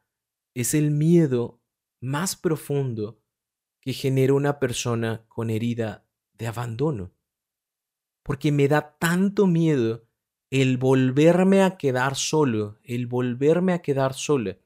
es 0.53 0.73
el 0.73 0.91
miedo 0.91 1.61
más 1.99 2.37
profundo 2.37 3.21
que 3.81 3.91
genera 3.91 4.33
una 4.33 4.59
persona 4.59 5.25
con 5.27 5.49
herida 5.49 6.07
de 6.31 6.47
abandono. 6.47 7.11
Porque 8.23 8.53
me 8.53 8.69
da 8.69 8.95
tanto 8.97 9.45
miedo 9.45 10.07
el 10.49 10.77
volverme 10.77 11.63
a 11.63 11.75
quedar 11.75 12.15
solo, 12.15 12.79
el 12.85 13.07
volverme 13.07 13.73
a 13.73 13.81
quedar 13.81 14.13
sola, 14.13 14.57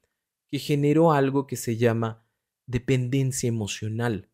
que 0.48 0.60
genero 0.60 1.10
algo 1.10 1.48
que 1.48 1.56
se 1.56 1.76
llama 1.78 2.24
dependencia 2.68 3.48
emocional. 3.48 4.28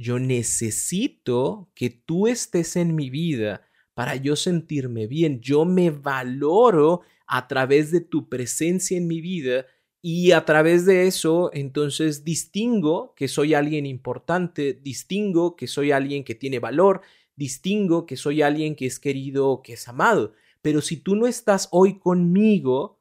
Yo 0.00 0.18
necesito 0.18 1.68
que 1.74 1.90
tú 1.90 2.26
estés 2.26 2.76
en 2.76 2.94
mi 2.94 3.10
vida 3.10 3.68
para 3.92 4.16
yo 4.16 4.34
sentirme 4.34 5.06
bien. 5.06 5.42
Yo 5.42 5.66
me 5.66 5.90
valoro 5.90 7.02
a 7.26 7.46
través 7.46 7.90
de 7.90 8.00
tu 8.00 8.30
presencia 8.30 8.96
en 8.96 9.06
mi 9.06 9.20
vida 9.20 9.66
y 10.00 10.32
a 10.32 10.46
través 10.46 10.86
de 10.86 11.06
eso 11.06 11.50
entonces 11.52 12.24
distingo 12.24 13.12
que 13.14 13.28
soy 13.28 13.52
alguien 13.52 13.84
importante, 13.84 14.72
distingo 14.72 15.54
que 15.54 15.66
soy 15.66 15.92
alguien 15.92 16.24
que 16.24 16.34
tiene 16.34 16.60
valor, 16.60 17.02
distingo 17.36 18.06
que 18.06 18.16
soy 18.16 18.40
alguien 18.40 18.76
que 18.76 18.86
es 18.86 18.98
querido, 18.98 19.60
que 19.62 19.74
es 19.74 19.86
amado. 19.86 20.32
Pero 20.62 20.80
si 20.80 20.96
tú 20.96 21.14
no 21.14 21.26
estás 21.26 21.68
hoy 21.72 21.98
conmigo, 21.98 22.99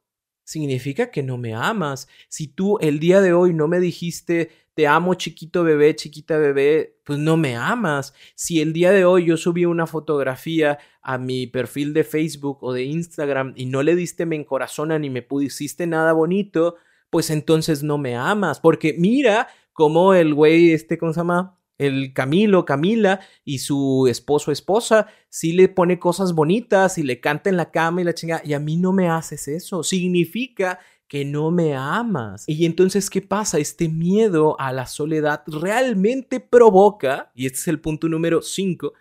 significa 0.49 1.11
que 1.11 1.21
no 1.21 1.37
me 1.37 1.53
amas. 1.53 2.07
Si 2.27 2.47
tú 2.47 2.79
el 2.81 2.99
día 2.99 3.21
de 3.21 3.33
hoy 3.33 3.53
no 3.53 3.67
me 3.67 3.79
dijiste 3.79 4.49
te 4.73 4.87
amo 4.87 5.13
chiquito 5.13 5.63
bebé, 5.65 5.93
chiquita 5.95 6.37
bebé, 6.37 6.95
pues 7.03 7.19
no 7.19 7.35
me 7.35 7.55
amas. 7.55 8.13
Si 8.33 8.61
el 8.61 8.71
día 8.71 8.91
de 8.91 9.03
hoy 9.03 9.25
yo 9.25 9.35
subí 9.35 9.65
una 9.65 9.85
fotografía 9.85 10.79
a 11.01 11.17
mi 11.17 11.47
perfil 11.47 11.93
de 11.93 12.05
Facebook 12.05 12.59
o 12.61 12.71
de 12.73 12.83
Instagram 12.85 13.53
y 13.57 13.65
no 13.65 13.83
le 13.83 13.95
diste 13.95 14.25
me 14.25 14.37
encorazona 14.37 14.97
ni 14.97 15.09
me 15.09 15.21
pusiste 15.21 15.85
nada 15.85 16.13
bonito, 16.13 16.77
pues 17.09 17.29
entonces 17.29 17.83
no 17.83 17.97
me 17.97 18.15
amas. 18.15 18.59
Porque 18.61 18.95
mira 18.97 19.49
cómo 19.73 20.13
el 20.13 20.33
güey, 20.33 20.71
este, 20.71 20.97
¿cómo 20.97 21.13
se 21.13 21.19
llama? 21.19 21.58
El 21.79 22.13
Camilo, 22.13 22.65
Camila 22.65 23.21
y 23.43 23.59
su 23.59 24.05
esposo, 24.07 24.51
esposa, 24.51 25.07
sí 25.29 25.53
le 25.53 25.69
pone 25.69 25.97
cosas 25.97 26.33
bonitas 26.33 26.99
y 26.99 27.03
le 27.03 27.19
canta 27.19 27.49
en 27.49 27.57
la 27.57 27.71
cama 27.71 28.01
y 28.01 28.03
la 28.03 28.13
chinga, 28.13 28.41
y 28.45 28.53
a 28.53 28.59
mí 28.59 28.77
no 28.77 28.93
me 28.93 29.09
haces 29.09 29.47
eso. 29.47 29.81
Significa 29.81 30.79
que 31.07 31.25
no 31.25 31.49
me 31.49 31.75
amas. 31.75 32.43
Y 32.47 32.65
entonces, 32.65 33.09
¿qué 33.09 33.21
pasa? 33.21 33.57
Este 33.57 33.89
miedo 33.89 34.59
a 34.59 34.71
la 34.71 34.85
soledad 34.85 35.41
realmente 35.47 36.39
provoca, 36.39 37.31
y 37.33 37.47
este 37.47 37.57
es 37.57 37.67
el 37.69 37.81
punto 37.81 38.07
número 38.07 38.43
5, 38.43 38.93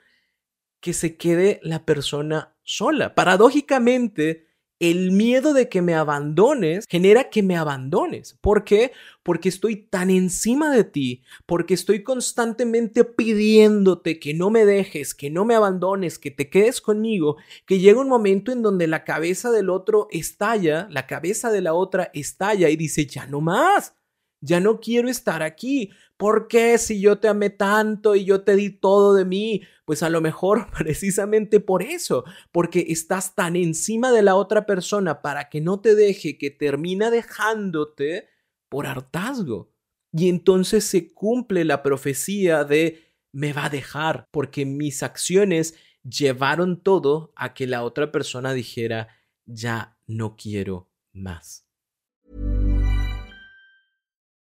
que 0.80 0.94
se 0.94 1.16
quede 1.16 1.60
la 1.62 1.84
persona 1.84 2.56
sola. 2.62 3.14
Paradójicamente, 3.14 4.47
el 4.80 5.10
miedo 5.10 5.54
de 5.54 5.68
que 5.68 5.82
me 5.82 5.94
abandones 5.94 6.86
genera 6.88 7.30
que 7.30 7.42
me 7.42 7.56
abandones. 7.56 8.38
¿Por 8.40 8.64
qué? 8.64 8.92
Porque 9.22 9.48
estoy 9.48 9.76
tan 9.76 10.10
encima 10.10 10.70
de 10.70 10.84
ti, 10.84 11.22
porque 11.46 11.74
estoy 11.74 12.02
constantemente 12.02 13.04
pidiéndote 13.04 14.18
que 14.18 14.34
no 14.34 14.50
me 14.50 14.64
dejes, 14.64 15.14
que 15.14 15.30
no 15.30 15.44
me 15.44 15.54
abandones, 15.54 16.18
que 16.18 16.30
te 16.30 16.48
quedes 16.48 16.80
conmigo, 16.80 17.36
que 17.66 17.78
llega 17.78 18.00
un 18.00 18.08
momento 18.08 18.52
en 18.52 18.62
donde 18.62 18.86
la 18.86 19.04
cabeza 19.04 19.50
del 19.50 19.70
otro 19.70 20.08
estalla, 20.10 20.86
la 20.90 21.06
cabeza 21.06 21.50
de 21.50 21.60
la 21.60 21.74
otra 21.74 22.10
estalla 22.14 22.68
y 22.70 22.76
dice, 22.76 23.06
ya 23.06 23.26
no 23.26 23.40
más, 23.40 23.94
ya 24.40 24.60
no 24.60 24.80
quiero 24.80 25.08
estar 25.08 25.42
aquí. 25.42 25.90
¿Por 26.16 26.48
qué 26.48 26.78
si 26.78 27.00
yo 27.00 27.18
te 27.18 27.28
amé 27.28 27.50
tanto 27.50 28.14
y 28.14 28.24
yo 28.24 28.42
te 28.42 28.56
di 28.56 28.70
todo 28.70 29.14
de 29.14 29.24
mí? 29.24 29.62
Pues 29.84 30.02
a 30.02 30.10
lo 30.10 30.20
mejor 30.20 30.66
precisamente 30.76 31.60
por 31.60 31.82
eso, 31.82 32.24
porque 32.52 32.86
estás 32.88 33.34
tan 33.34 33.56
encima 33.56 34.12
de 34.12 34.22
la 34.22 34.34
otra 34.34 34.66
persona 34.66 35.22
para 35.22 35.48
que 35.48 35.60
no 35.60 35.80
te 35.80 35.94
deje 35.94 36.38
que 36.38 36.50
termina 36.50 37.10
dejándote 37.10 38.28
por 38.68 38.86
hartazgo. 38.86 39.72
Y 40.12 40.28
entonces 40.28 40.84
se 40.84 41.12
cumple 41.12 41.64
la 41.64 41.82
profecía 41.82 42.64
de 42.64 43.08
me 43.32 43.52
va 43.52 43.66
a 43.66 43.70
dejar, 43.70 44.26
porque 44.30 44.64
mis 44.64 45.02
acciones 45.02 45.74
llevaron 46.02 46.82
todo 46.82 47.32
a 47.36 47.52
que 47.52 47.66
la 47.66 47.84
otra 47.84 48.10
persona 48.10 48.54
dijera 48.54 49.08
ya 49.44 49.98
no 50.06 50.36
quiero 50.36 50.90
más. 51.12 51.67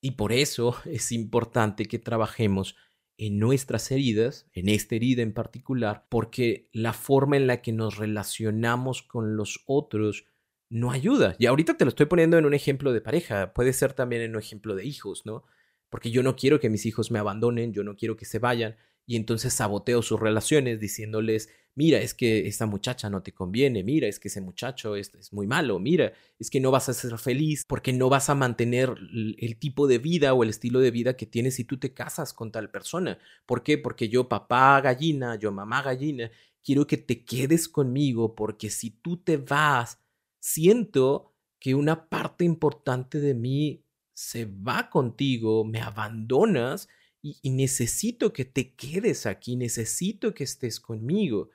Y 0.00 0.12
por 0.12 0.32
eso 0.32 0.76
es 0.84 1.12
importante 1.12 1.86
que 1.86 1.98
trabajemos 1.98 2.76
en 3.16 3.38
nuestras 3.38 3.90
heridas, 3.90 4.46
en 4.54 4.70
esta 4.70 4.94
herida 4.94 5.20
en 5.20 5.34
particular, 5.34 6.06
porque 6.08 6.70
la 6.72 6.94
forma 6.94 7.36
en 7.36 7.46
la 7.46 7.60
que 7.60 7.72
nos 7.72 7.98
relacionamos 7.98 9.02
con 9.02 9.36
los 9.36 9.62
otros 9.66 10.24
no 10.70 10.90
ayuda. 10.90 11.36
Y 11.38 11.46
ahorita 11.46 11.76
te 11.76 11.84
lo 11.84 11.90
estoy 11.90 12.06
poniendo 12.06 12.38
en 12.38 12.46
un 12.46 12.54
ejemplo 12.54 12.94
de 12.94 13.02
pareja, 13.02 13.52
puede 13.52 13.74
ser 13.74 13.92
también 13.92 14.22
en 14.22 14.30
un 14.30 14.38
ejemplo 14.38 14.74
de 14.74 14.86
hijos, 14.86 15.26
¿no? 15.26 15.44
Porque 15.90 16.10
yo 16.10 16.22
no 16.22 16.34
quiero 16.34 16.60
que 16.60 16.70
mis 16.70 16.86
hijos 16.86 17.10
me 17.10 17.18
abandonen, 17.18 17.74
yo 17.74 17.84
no 17.84 17.96
quiero 17.96 18.16
que 18.16 18.24
se 18.24 18.38
vayan, 18.38 18.76
y 19.04 19.16
entonces 19.16 19.52
saboteo 19.52 20.00
sus 20.00 20.20
relaciones 20.20 20.80
diciéndoles, 20.80 21.50
mira, 21.74 21.98
es 21.98 22.14
que 22.14 22.46
esta 22.46 22.66
muchacha 22.66 23.08
no 23.10 23.22
te 23.22 23.32
conviene, 23.32 23.82
mira, 23.82 24.06
es 24.08 24.18
que 24.18 24.28
ese 24.28 24.40
muchacho 24.40 24.96
es, 24.96 25.32
muy 25.32 25.46
malo, 25.46 25.78
mira, 25.78 26.12
es 26.38 26.50
que 26.50 26.60
no 26.60 26.70
vas 26.70 26.88
a 26.88 26.94
ser 26.94 27.18
feliz 27.18 27.64
porque 27.66 27.92
no 27.92 28.08
vas 28.08 28.30
a 28.30 28.34
mantener 28.34 28.94
el, 29.38 29.56
tipo 29.58 29.86
de 29.86 29.98
vida 29.98 30.34
o 30.34 30.42
el 30.42 30.50
estilo 30.50 30.80
de 30.80 30.90
vida 30.90 31.16
que 31.16 31.26
tienes 31.26 31.56
si 31.56 31.64
tú 31.64 31.78
te 31.78 31.92
casas 31.92 32.32
con 32.32 32.52
tal 32.52 32.70
persona. 32.70 33.18
¿Por 33.46 33.62
qué? 33.62 33.78
Porque 33.78 34.08
yo 34.08 34.28
papá 34.28 34.80
gallina, 34.80 35.36
yo 35.36 35.52
mamá 35.52 35.82
gallina, 35.82 36.30
quiero 36.62 36.86
que 36.86 36.96
te 36.96 37.24
quedes 37.24 37.68
conmigo 37.68 38.34
porque 38.34 38.70
si 38.70 38.90
tú 38.90 39.16
te 39.18 39.36
vas, 39.36 39.98
siento 40.38 41.34
que 41.58 41.74
una 41.74 42.08
parte 42.08 42.44
importante 42.44 43.20
de 43.20 43.34
mí 43.34 43.84
se 44.12 44.44
va 44.44 44.90
contigo, 44.90 45.64
me 45.64 45.80
abandonas 45.80 46.88
y, 47.22 47.50
necesito 47.50 48.32
que 48.32 48.44
te 48.44 48.74
quedes 48.74 49.26
aquí, 49.26 49.56
necesito 49.56 50.34
que 50.34 50.44
estés 50.44 50.80
conmigo. 50.80 51.50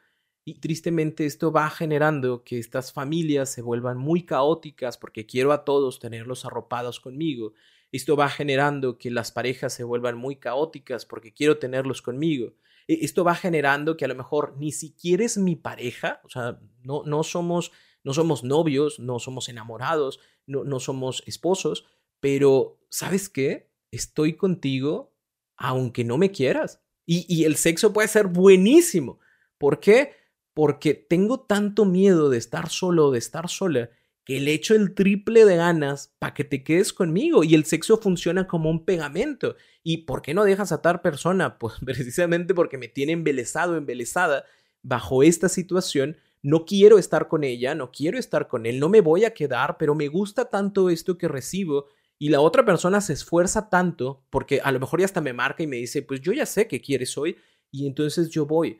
Y 0.47 0.59
tristemente 0.59 1.25
esto 1.25 1.51
va 1.51 1.67
generando 1.71 2.43
que 2.43 2.59
estas 2.59 2.93
familias 2.93 3.49
se 3.49 3.63
vuelvan 3.63 3.97
muy 3.97 4.25
caóticas 4.25 4.95
porque 4.95 5.25
quiero 5.25 5.51
a 5.51 5.65
todos 5.65 5.99
tenerlos 5.99 6.45
arropados 6.45 6.99
conmigo. 6.99 7.53
Esto 7.91 8.15
va 8.15 8.29
generando 8.29 8.99
que 8.99 9.09
las 9.09 9.31
parejas 9.31 9.73
se 9.73 9.83
vuelvan 9.83 10.17
muy 10.17 10.35
caóticas 10.35 11.03
porque 11.07 11.33
quiero 11.33 11.57
tenerlos 11.57 12.03
conmigo. 12.03 12.53
E, 12.87 13.03
esto 13.03 13.23
va 13.23 13.33
generando 13.33 13.97
que 13.97 14.05
a 14.05 14.07
lo 14.07 14.13
mejor 14.13 14.55
ni 14.59 14.71
siquiera 14.71 15.25
es 15.25 15.39
mi 15.39 15.55
pareja, 15.55 16.21
o 16.23 16.29
sea, 16.29 16.59
no, 16.83 17.01
no, 17.05 17.23
somos, 17.23 17.71
no 18.03 18.13
somos 18.13 18.43
novios, 18.43 18.99
no 18.99 19.17
somos 19.17 19.49
enamorados, 19.49 20.19
no, 20.45 20.63
no 20.63 20.79
somos 20.79 21.23
esposos, 21.25 21.87
pero 22.19 22.77
¿sabes 22.89 23.29
qué? 23.29 23.71
Estoy 23.89 24.33
contigo 24.33 25.11
aunque 25.57 26.03
no 26.03 26.19
me 26.19 26.29
quieras. 26.29 26.83
Y, 27.07 27.25
y 27.33 27.45
el 27.45 27.55
sexo 27.55 27.93
puede 27.93 28.09
ser 28.09 28.27
buenísimo. 28.27 29.19
¿Por 29.57 29.79
qué? 29.79 30.24
Porque 30.55 30.95
tengo 30.95 31.41
tanto 31.41 31.85
miedo 31.85 32.31
de 32.31 32.39
estar 32.39 32.69
solo 32.69 33.11
de 33.11 33.19
estar 33.19 33.47
sola 33.47 33.91
que 34.25 34.39
le 34.39 34.53
echo 34.53 34.73
el 34.73 34.95
triple 34.95 35.45
de 35.45 35.55
ganas 35.55 36.15
para 36.17 36.33
que 36.33 36.43
te 36.43 36.63
quedes 36.63 36.91
conmigo 36.91 37.43
y 37.43 37.53
el 37.53 37.65
sexo 37.65 37.97
funciona 37.97 38.47
como 38.47 38.71
un 38.71 38.83
pegamento. 38.83 39.55
¿Y 39.83 39.97
por 39.97 40.23
qué 40.23 40.33
no 40.33 40.43
dejas 40.43 40.71
atar 40.71 41.03
persona? 41.03 41.57
Pues 41.59 41.75
precisamente 41.85 42.55
porque 42.55 42.79
me 42.79 42.87
tiene 42.87 43.11
embelesado, 43.11 43.77
embelesada 43.77 44.45
bajo 44.81 45.21
esta 45.21 45.47
situación. 45.47 46.17
No 46.41 46.65
quiero 46.65 46.97
estar 46.97 47.27
con 47.27 47.43
ella, 47.43 47.75
no 47.75 47.91
quiero 47.91 48.17
estar 48.17 48.47
con 48.47 48.65
él, 48.65 48.79
no 48.79 48.89
me 48.89 49.01
voy 49.01 49.25
a 49.25 49.33
quedar, 49.33 49.77
pero 49.77 49.93
me 49.93 50.07
gusta 50.07 50.45
tanto 50.45 50.89
esto 50.89 51.17
que 51.17 51.27
recibo 51.27 51.85
y 52.17 52.29
la 52.29 52.39
otra 52.39 52.65
persona 52.65 53.01
se 53.01 53.13
esfuerza 53.13 53.69
tanto 53.69 54.23
porque 54.29 54.61
a 54.63 54.71
lo 54.71 54.79
mejor 54.79 54.99
ya 54.99 55.05
hasta 55.05 55.21
me 55.21 55.33
marca 55.33 55.63
y 55.63 55.67
me 55.67 55.77
dice, 55.77 56.01
pues 56.01 56.21
yo 56.21 56.33
ya 56.33 56.45
sé 56.45 56.67
que 56.67 56.81
quieres 56.81 57.17
hoy 57.17 57.37
y 57.71 57.87
entonces 57.87 58.29
yo 58.29 58.45
voy. 58.45 58.79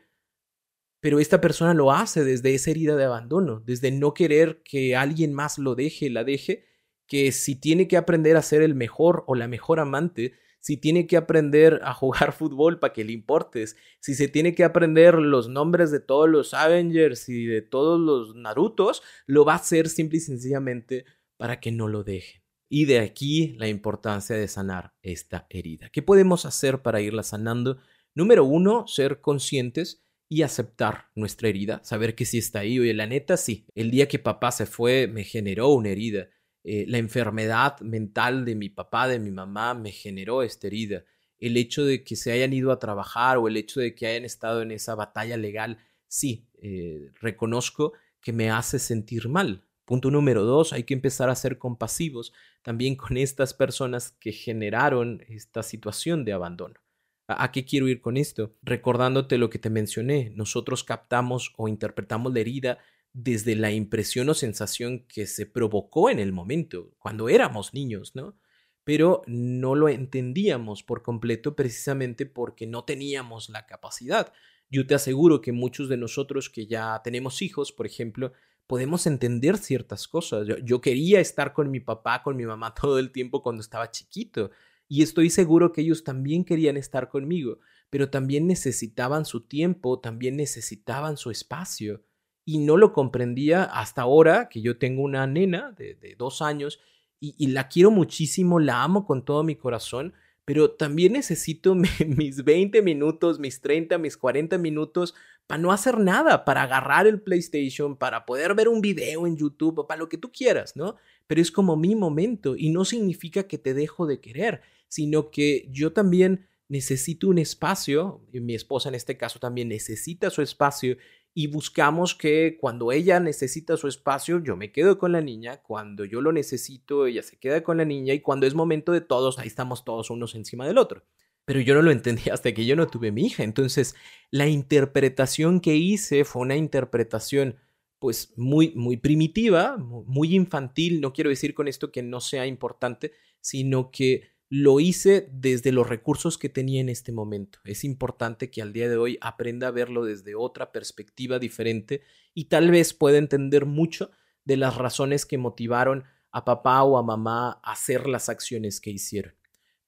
Pero 1.00 1.20
esta 1.20 1.40
persona 1.40 1.74
lo 1.74 1.92
hace 1.92 2.24
desde 2.24 2.54
esa 2.54 2.70
herida 2.70 2.96
de 2.96 3.04
abandono, 3.04 3.60
desde 3.60 3.90
no 3.90 4.14
querer 4.14 4.62
que 4.64 4.96
alguien 4.96 5.32
más 5.32 5.58
lo 5.58 5.74
deje, 5.74 6.10
la 6.10 6.24
deje, 6.24 6.66
que 7.06 7.32
si 7.32 7.54
tiene 7.54 7.86
que 7.88 7.96
aprender 7.96 8.36
a 8.36 8.42
ser 8.42 8.62
el 8.62 8.74
mejor 8.74 9.24
o 9.26 9.34
la 9.34 9.48
mejor 9.48 9.78
amante, 9.80 10.34
si 10.66 10.76
tiene 10.76 11.06
que 11.06 11.16
aprender 11.16 11.80
a 11.84 11.94
jugar 11.94 12.32
fútbol 12.32 12.80
para 12.80 12.92
que 12.92 13.04
le 13.04 13.12
importes, 13.12 13.76
si 14.00 14.14
se 14.14 14.26
tiene 14.26 14.54
que 14.54 14.64
aprender 14.64 15.14
los 15.14 15.48
nombres 15.48 15.92
de 15.92 16.00
todos 16.00 16.28
los 16.28 16.54
Avengers 16.54 17.28
y 17.28 17.46
de 17.46 17.62
todos 17.62 18.00
los 18.00 18.34
Narutos, 18.34 19.02
lo 19.26 19.44
va 19.44 19.52
a 19.52 19.56
hacer 19.56 19.88
simple 19.88 20.18
y 20.18 20.22
sencillamente 20.22 21.04
para 21.36 21.60
que 21.60 21.70
no 21.70 21.86
lo 21.86 22.02
deje. 22.02 22.42
Y 22.68 22.86
de 22.86 22.98
aquí 22.98 23.54
la 23.58 23.68
importancia 23.68 24.34
de 24.34 24.48
sanar 24.48 24.94
esta 25.02 25.46
herida. 25.50 25.88
¿Qué 25.90 26.02
podemos 26.02 26.46
hacer 26.46 26.82
para 26.82 27.00
irla 27.00 27.22
sanando? 27.22 27.78
Número 28.12 28.44
uno, 28.44 28.88
ser 28.88 29.20
conscientes 29.20 30.05
y 30.28 30.42
aceptar 30.42 31.06
nuestra 31.14 31.48
herida, 31.48 31.80
saber 31.84 32.14
que 32.14 32.24
sí 32.24 32.38
está 32.38 32.60
ahí. 32.60 32.78
Oye, 32.78 32.94
la 32.94 33.06
neta, 33.06 33.36
sí, 33.36 33.66
el 33.74 33.90
día 33.90 34.08
que 34.08 34.18
papá 34.18 34.50
se 34.50 34.66
fue 34.66 35.06
me 35.06 35.24
generó 35.24 35.68
una 35.68 35.90
herida. 35.90 36.28
Eh, 36.64 36.84
la 36.88 36.98
enfermedad 36.98 37.80
mental 37.80 38.44
de 38.44 38.56
mi 38.56 38.68
papá, 38.68 39.06
de 39.06 39.20
mi 39.20 39.30
mamá, 39.30 39.74
me 39.74 39.92
generó 39.92 40.42
esta 40.42 40.66
herida. 40.66 41.04
El 41.38 41.56
hecho 41.56 41.84
de 41.84 42.02
que 42.02 42.16
se 42.16 42.32
hayan 42.32 42.52
ido 42.52 42.72
a 42.72 42.78
trabajar 42.78 43.38
o 43.38 43.46
el 43.46 43.56
hecho 43.56 43.80
de 43.80 43.94
que 43.94 44.06
hayan 44.06 44.24
estado 44.24 44.62
en 44.62 44.72
esa 44.72 44.94
batalla 44.94 45.36
legal, 45.36 45.78
sí, 46.08 46.48
eh, 46.60 47.10
reconozco 47.20 47.92
que 48.20 48.32
me 48.32 48.50
hace 48.50 48.78
sentir 48.80 49.28
mal. 49.28 49.62
Punto 49.84 50.10
número 50.10 50.42
dos, 50.44 50.72
hay 50.72 50.82
que 50.82 50.94
empezar 50.94 51.30
a 51.30 51.36
ser 51.36 51.58
compasivos 51.58 52.32
también 52.62 52.96
con 52.96 53.16
estas 53.16 53.54
personas 53.54 54.10
que 54.18 54.32
generaron 54.32 55.22
esta 55.28 55.62
situación 55.62 56.24
de 56.24 56.32
abandono. 56.32 56.85
¿A 57.28 57.50
qué 57.50 57.64
quiero 57.64 57.88
ir 57.88 58.00
con 58.00 58.16
esto? 58.16 58.54
Recordándote 58.62 59.38
lo 59.38 59.50
que 59.50 59.58
te 59.58 59.70
mencioné, 59.70 60.32
nosotros 60.34 60.84
captamos 60.84 61.52
o 61.56 61.68
interpretamos 61.68 62.32
la 62.32 62.40
herida 62.40 62.78
desde 63.12 63.56
la 63.56 63.72
impresión 63.72 64.28
o 64.28 64.34
sensación 64.34 65.06
que 65.08 65.26
se 65.26 65.46
provocó 65.46 66.10
en 66.10 66.18
el 66.18 66.32
momento, 66.32 66.92
cuando 66.98 67.28
éramos 67.28 67.72
niños, 67.74 68.14
¿no? 68.14 68.36
Pero 68.84 69.22
no 69.26 69.74
lo 69.74 69.88
entendíamos 69.88 70.82
por 70.82 71.02
completo 71.02 71.56
precisamente 71.56 72.26
porque 72.26 72.66
no 72.66 72.84
teníamos 72.84 73.48
la 73.48 73.66
capacidad. 73.66 74.32
Yo 74.70 74.86
te 74.86 74.94
aseguro 74.94 75.40
que 75.40 75.52
muchos 75.52 75.88
de 75.88 75.96
nosotros 75.96 76.50
que 76.50 76.66
ya 76.66 77.00
tenemos 77.02 77.42
hijos, 77.42 77.72
por 77.72 77.86
ejemplo, 77.86 78.32
podemos 78.66 79.06
entender 79.06 79.58
ciertas 79.58 80.08
cosas. 80.08 80.46
Yo, 80.62 80.80
quería 80.80 81.20
estar 81.20 81.52
con 81.52 81.70
mi 81.70 81.80
papá, 81.80 82.22
con 82.22 82.36
mi 82.36 82.44
mamá 82.44 82.74
todo 82.80 82.98
el 82.98 83.12
tiempo 83.12 83.42
cuando 83.42 83.60
estaba 83.60 83.90
chiquito. 83.90 84.50
Y 84.88 85.02
estoy 85.02 85.30
seguro 85.30 85.72
que 85.72 85.80
ellos 85.80 86.04
también 86.04 86.44
querían 86.44 86.76
estar 86.76 87.08
conmigo, 87.08 87.58
pero 87.90 88.10
también 88.10 88.46
necesitaban 88.46 89.24
su 89.24 89.40
tiempo, 89.40 90.00
también 90.00 90.36
necesitaban 90.36 91.16
su 91.16 91.30
espacio. 91.30 92.02
Y 92.44 92.58
no 92.58 92.76
lo 92.76 92.92
comprendía 92.92 93.64
hasta 93.64 94.02
ahora 94.02 94.48
que 94.48 94.62
yo 94.62 94.78
tengo 94.78 95.02
una 95.02 95.26
nena 95.26 95.72
de, 95.72 96.14
dos 96.16 96.42
años 96.42 96.80
y, 97.18 97.48
la 97.48 97.68
quiero 97.68 97.90
muchísimo, 97.90 98.60
la 98.60 98.82
amo 98.82 99.04
con 99.04 99.24
todo 99.24 99.42
mi 99.42 99.56
corazón, 99.56 100.14
pero 100.44 100.70
también 100.70 101.14
necesito 101.14 101.74
mis 102.06 102.44
20 102.44 102.82
minutos, 102.82 103.40
mis 103.40 103.60
30, 103.60 103.98
mis 103.98 104.16
40 104.16 104.58
minutos 104.58 105.14
para 105.46 105.62
no 105.62 105.72
hacer 105.72 105.98
nada, 105.98 106.44
para 106.44 106.62
agarrar 106.62 107.06
el 107.06 107.20
PlayStation, 107.20 107.96
para 107.96 108.26
poder 108.26 108.54
ver 108.54 108.68
un 108.68 108.80
video 108.80 109.26
en 109.26 109.36
YouTube 109.36 109.86
para 109.86 109.98
lo 109.98 110.08
que 110.08 110.18
tú 110.18 110.32
quieras, 110.32 110.76
¿no? 110.76 110.96
Pero 111.26 111.40
es 111.40 111.50
como 111.52 111.76
mi 111.76 111.94
momento 111.94 112.56
y 112.56 112.70
no 112.70 112.84
significa 112.84 113.44
que 113.44 113.58
te 113.58 113.74
dejo 113.74 114.06
de 114.06 114.20
querer, 114.20 114.62
sino 114.88 115.30
que 115.30 115.68
yo 115.70 115.92
también 115.92 116.48
necesito 116.68 117.28
un 117.28 117.38
espacio, 117.38 118.26
y 118.32 118.40
mi 118.40 118.54
esposa 118.54 118.88
en 118.88 118.94
este 118.94 119.16
caso 119.16 119.38
también 119.38 119.68
necesita 119.68 120.30
su 120.30 120.42
espacio 120.42 120.96
y 121.38 121.48
buscamos 121.48 122.14
que 122.14 122.56
cuando 122.58 122.92
ella 122.92 123.20
necesita 123.20 123.76
su 123.76 123.88
espacio, 123.88 124.42
yo 124.42 124.56
me 124.56 124.72
quedo 124.72 124.98
con 124.98 125.12
la 125.12 125.20
niña, 125.20 125.58
cuando 125.58 126.06
yo 126.06 126.22
lo 126.22 126.32
necesito, 126.32 127.04
ella 127.06 127.22
se 127.22 127.38
queda 127.38 127.62
con 127.62 127.76
la 127.76 127.84
niña 127.84 128.14
y 128.14 128.20
cuando 128.20 128.46
es 128.46 128.54
momento 128.54 128.90
de 128.90 129.02
todos, 129.02 129.38
ahí 129.38 129.46
estamos 129.46 129.84
todos 129.84 130.08
unos 130.08 130.34
encima 130.34 130.66
del 130.66 130.78
otro. 130.78 131.04
Pero 131.44 131.60
yo 131.60 131.74
no 131.74 131.82
lo 131.82 131.90
entendí 131.90 132.22
hasta 132.32 132.54
que 132.54 132.64
yo 132.64 132.74
no 132.74 132.86
tuve 132.86 133.12
mi 133.12 133.26
hija. 133.26 133.44
Entonces, 133.44 133.94
la 134.30 134.48
interpretación 134.48 135.60
que 135.60 135.76
hice 135.76 136.24
fue 136.24 136.40
una 136.40 136.56
interpretación 136.56 137.56
pues 137.98 138.32
muy 138.36 138.72
muy 138.74 138.96
primitiva, 138.96 139.76
muy 139.76 140.34
infantil, 140.34 141.02
no 141.02 141.12
quiero 141.12 141.28
decir 141.28 141.52
con 141.52 141.68
esto 141.68 141.92
que 141.92 142.02
no 142.02 142.20
sea 142.20 142.46
importante, 142.46 143.12
sino 143.42 143.90
que 143.90 144.35
lo 144.48 144.78
hice 144.78 145.28
desde 145.32 145.72
los 145.72 145.88
recursos 145.88 146.38
que 146.38 146.48
tenía 146.48 146.80
en 146.80 146.88
este 146.88 147.10
momento. 147.10 147.58
Es 147.64 147.82
importante 147.84 148.50
que 148.50 148.62
al 148.62 148.72
día 148.72 148.88
de 148.88 148.96
hoy 148.96 149.18
aprenda 149.20 149.68
a 149.68 149.72
verlo 149.72 150.04
desde 150.04 150.34
otra 150.36 150.70
perspectiva 150.70 151.38
diferente 151.38 152.02
y 152.32 152.44
tal 152.44 152.70
vez 152.70 152.94
pueda 152.94 153.18
entender 153.18 153.66
mucho 153.66 154.10
de 154.44 154.56
las 154.56 154.76
razones 154.76 155.26
que 155.26 155.38
motivaron 155.38 156.04
a 156.30 156.44
papá 156.44 156.82
o 156.84 156.96
a 156.96 157.02
mamá 157.02 157.60
a 157.62 157.72
hacer 157.72 158.06
las 158.06 158.28
acciones 158.28 158.80
que 158.80 158.90
hicieron. 158.90 159.34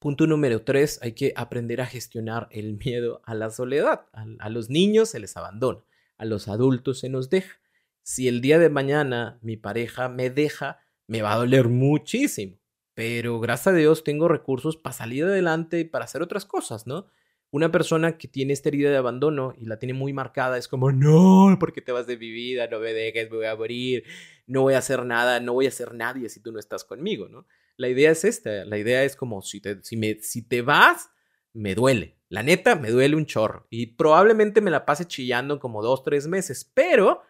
Punto 0.00 0.26
número 0.26 0.62
tres, 0.62 0.98
hay 1.02 1.12
que 1.12 1.32
aprender 1.36 1.80
a 1.80 1.86
gestionar 1.86 2.48
el 2.50 2.78
miedo 2.78 3.20
a 3.24 3.34
la 3.34 3.50
soledad. 3.50 4.06
A, 4.12 4.48
los 4.48 4.70
niños 4.70 5.10
se 5.10 5.20
les 5.20 5.36
abandona, 5.36 5.80
a 6.16 6.24
los 6.24 6.48
adultos 6.48 7.00
se 7.00 7.08
nos 7.08 7.30
deja. 7.30 7.60
Si 8.02 8.26
el 8.26 8.40
día 8.40 8.58
de 8.58 8.70
mañana 8.70 9.38
mi 9.42 9.56
pareja 9.56 10.08
me 10.08 10.30
deja, 10.30 10.80
me 11.06 11.22
va 11.22 11.34
a 11.34 11.36
doler 11.36 11.68
muchísimo 11.68 12.58
pero 12.98 13.38
gracias 13.38 13.68
a 13.68 13.76
Dios 13.76 14.02
tengo 14.02 14.26
recursos 14.26 14.76
para 14.76 14.92
salir 14.92 15.22
adelante 15.22 15.78
y 15.78 15.84
para 15.84 16.04
hacer 16.04 16.20
otras 16.20 16.44
cosas, 16.44 16.88
¿no? 16.88 17.06
Una 17.52 17.70
persona 17.70 18.18
que 18.18 18.26
tiene 18.26 18.52
esta 18.52 18.70
herida 18.70 18.90
de 18.90 18.96
abandono 18.96 19.54
y 19.56 19.66
la 19.66 19.78
tiene 19.78 19.92
muy 19.92 20.12
marcada 20.12 20.58
es 20.58 20.66
como, 20.66 20.90
no, 20.90 21.56
porque 21.60 21.80
te 21.80 21.92
vas 21.92 22.08
de 22.08 22.16
mi 22.16 22.32
vida, 22.32 22.66
no 22.66 22.80
me 22.80 22.92
dejes, 22.92 23.30
me 23.30 23.36
voy 23.36 23.46
a 23.46 23.54
morir, 23.54 24.02
no 24.48 24.62
voy 24.62 24.74
a 24.74 24.78
hacer 24.78 25.04
nada, 25.04 25.38
no 25.38 25.52
voy 25.52 25.68
a 25.68 25.70
ser 25.70 25.94
nadie 25.94 26.28
si 26.28 26.42
tú 26.42 26.50
no 26.50 26.58
estás 26.58 26.82
conmigo, 26.82 27.28
¿no? 27.28 27.46
La 27.76 27.88
idea 27.88 28.10
es 28.10 28.24
esta, 28.24 28.64
la 28.64 28.78
idea 28.78 29.04
es 29.04 29.14
como, 29.14 29.42
si 29.42 29.60
te, 29.60 29.80
si 29.84 29.96
me, 29.96 30.18
si 30.20 30.42
te 30.42 30.62
vas, 30.62 31.08
me 31.52 31.76
duele. 31.76 32.16
La 32.28 32.42
neta, 32.42 32.74
me 32.74 32.90
duele 32.90 33.14
un 33.14 33.26
chorro. 33.26 33.68
Y 33.70 33.86
probablemente 33.86 34.60
me 34.60 34.72
la 34.72 34.84
pase 34.84 35.04
chillando 35.04 35.60
como 35.60 35.84
dos, 35.84 36.02
tres 36.02 36.26
meses, 36.26 36.68
pero 36.74 37.22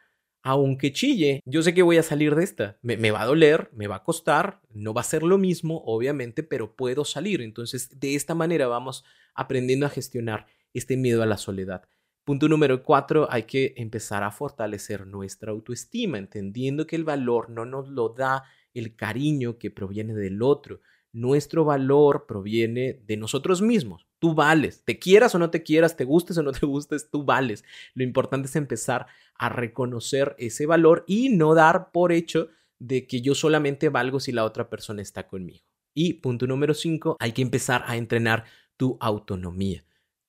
aunque 0.48 0.92
chille, 0.92 1.42
yo 1.44 1.62
sé 1.62 1.74
que 1.74 1.82
voy 1.82 1.98
a 1.98 2.02
salir 2.02 2.34
de 2.34 2.42
esta. 2.42 2.78
Me, 2.80 3.10
va 3.10 3.20
a 3.20 3.26
doler, 3.26 3.68
me 3.74 3.86
va 3.86 3.96
a 3.96 4.02
costar, 4.02 4.62
no 4.70 4.94
va 4.94 5.02
a 5.02 5.04
ser 5.04 5.22
lo 5.22 5.36
mismo, 5.36 5.82
obviamente, 5.84 6.42
pero 6.42 6.74
puedo 6.74 7.04
salir. 7.04 7.42
Entonces, 7.42 8.00
de 8.00 8.14
esta 8.14 8.34
manera 8.34 8.66
vamos 8.66 9.04
aprendiendo 9.34 9.84
a 9.84 9.90
gestionar 9.90 10.46
este 10.72 10.96
miedo 10.96 11.22
a 11.22 11.26
la 11.26 11.36
soledad. 11.36 11.82
Punto 12.24 12.48
número 12.48 12.82
cuatro, 12.82 13.28
hay 13.30 13.42
que 13.42 13.74
empezar 13.76 14.22
a 14.22 14.30
fortalecer 14.30 15.06
nuestra 15.06 15.50
autoestima, 15.52 16.16
entendiendo 16.16 16.86
que 16.86 16.96
el 16.96 17.04
valor 17.04 17.50
no 17.50 17.66
nos 17.66 17.88
lo 17.88 18.08
da 18.08 18.44
el 18.72 18.96
cariño 18.96 19.58
que 19.58 19.70
proviene 19.70 20.14
del 20.14 20.40
otro. 20.40 20.80
Nuestro 21.18 21.64
valor 21.64 22.26
proviene 22.28 23.00
de 23.04 23.16
nosotros 23.16 23.60
mismos. 23.60 24.06
Tú 24.20 24.34
vales, 24.34 24.84
te 24.84 25.00
quieras 25.00 25.34
o 25.34 25.40
no 25.40 25.50
te 25.50 25.64
quieras, 25.64 25.96
te 25.96 26.04
gustes 26.04 26.38
o 26.38 26.44
no 26.44 26.52
te 26.52 26.64
gustes, 26.64 27.10
tú 27.10 27.24
vales. 27.24 27.64
Lo 27.94 28.04
importante 28.04 28.46
es 28.46 28.54
empezar 28.54 29.06
a 29.34 29.48
reconocer 29.48 30.36
ese 30.38 30.64
valor 30.66 31.02
y 31.08 31.30
no 31.30 31.54
dar 31.54 31.90
por 31.90 32.12
hecho 32.12 32.50
de 32.78 33.08
que 33.08 33.20
yo 33.20 33.34
solamente 33.34 33.88
valgo 33.88 34.20
si 34.20 34.30
la 34.30 34.44
otra 34.44 34.70
persona 34.70 35.02
está 35.02 35.26
conmigo. 35.26 35.64
Y 35.92 36.14
punto 36.14 36.46
número 36.46 36.72
cinco, 36.72 37.16
hay 37.18 37.32
que 37.32 37.42
empezar 37.42 37.82
a 37.88 37.96
entrenar 37.96 38.44
tu 38.76 38.96
autonomía. 39.00 39.84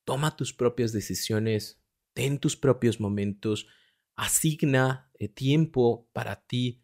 Toma 0.06 0.36
tus 0.36 0.54
propias 0.54 0.91
decisiones, 0.91 1.80
ten 2.13 2.39
tus 2.39 2.58
propios 2.58 2.99
momentos, 2.99 3.67
asigna 4.15 5.12
eh, 5.19 5.28
tiempo 5.28 6.10
para 6.13 6.47
ti. 6.47 6.82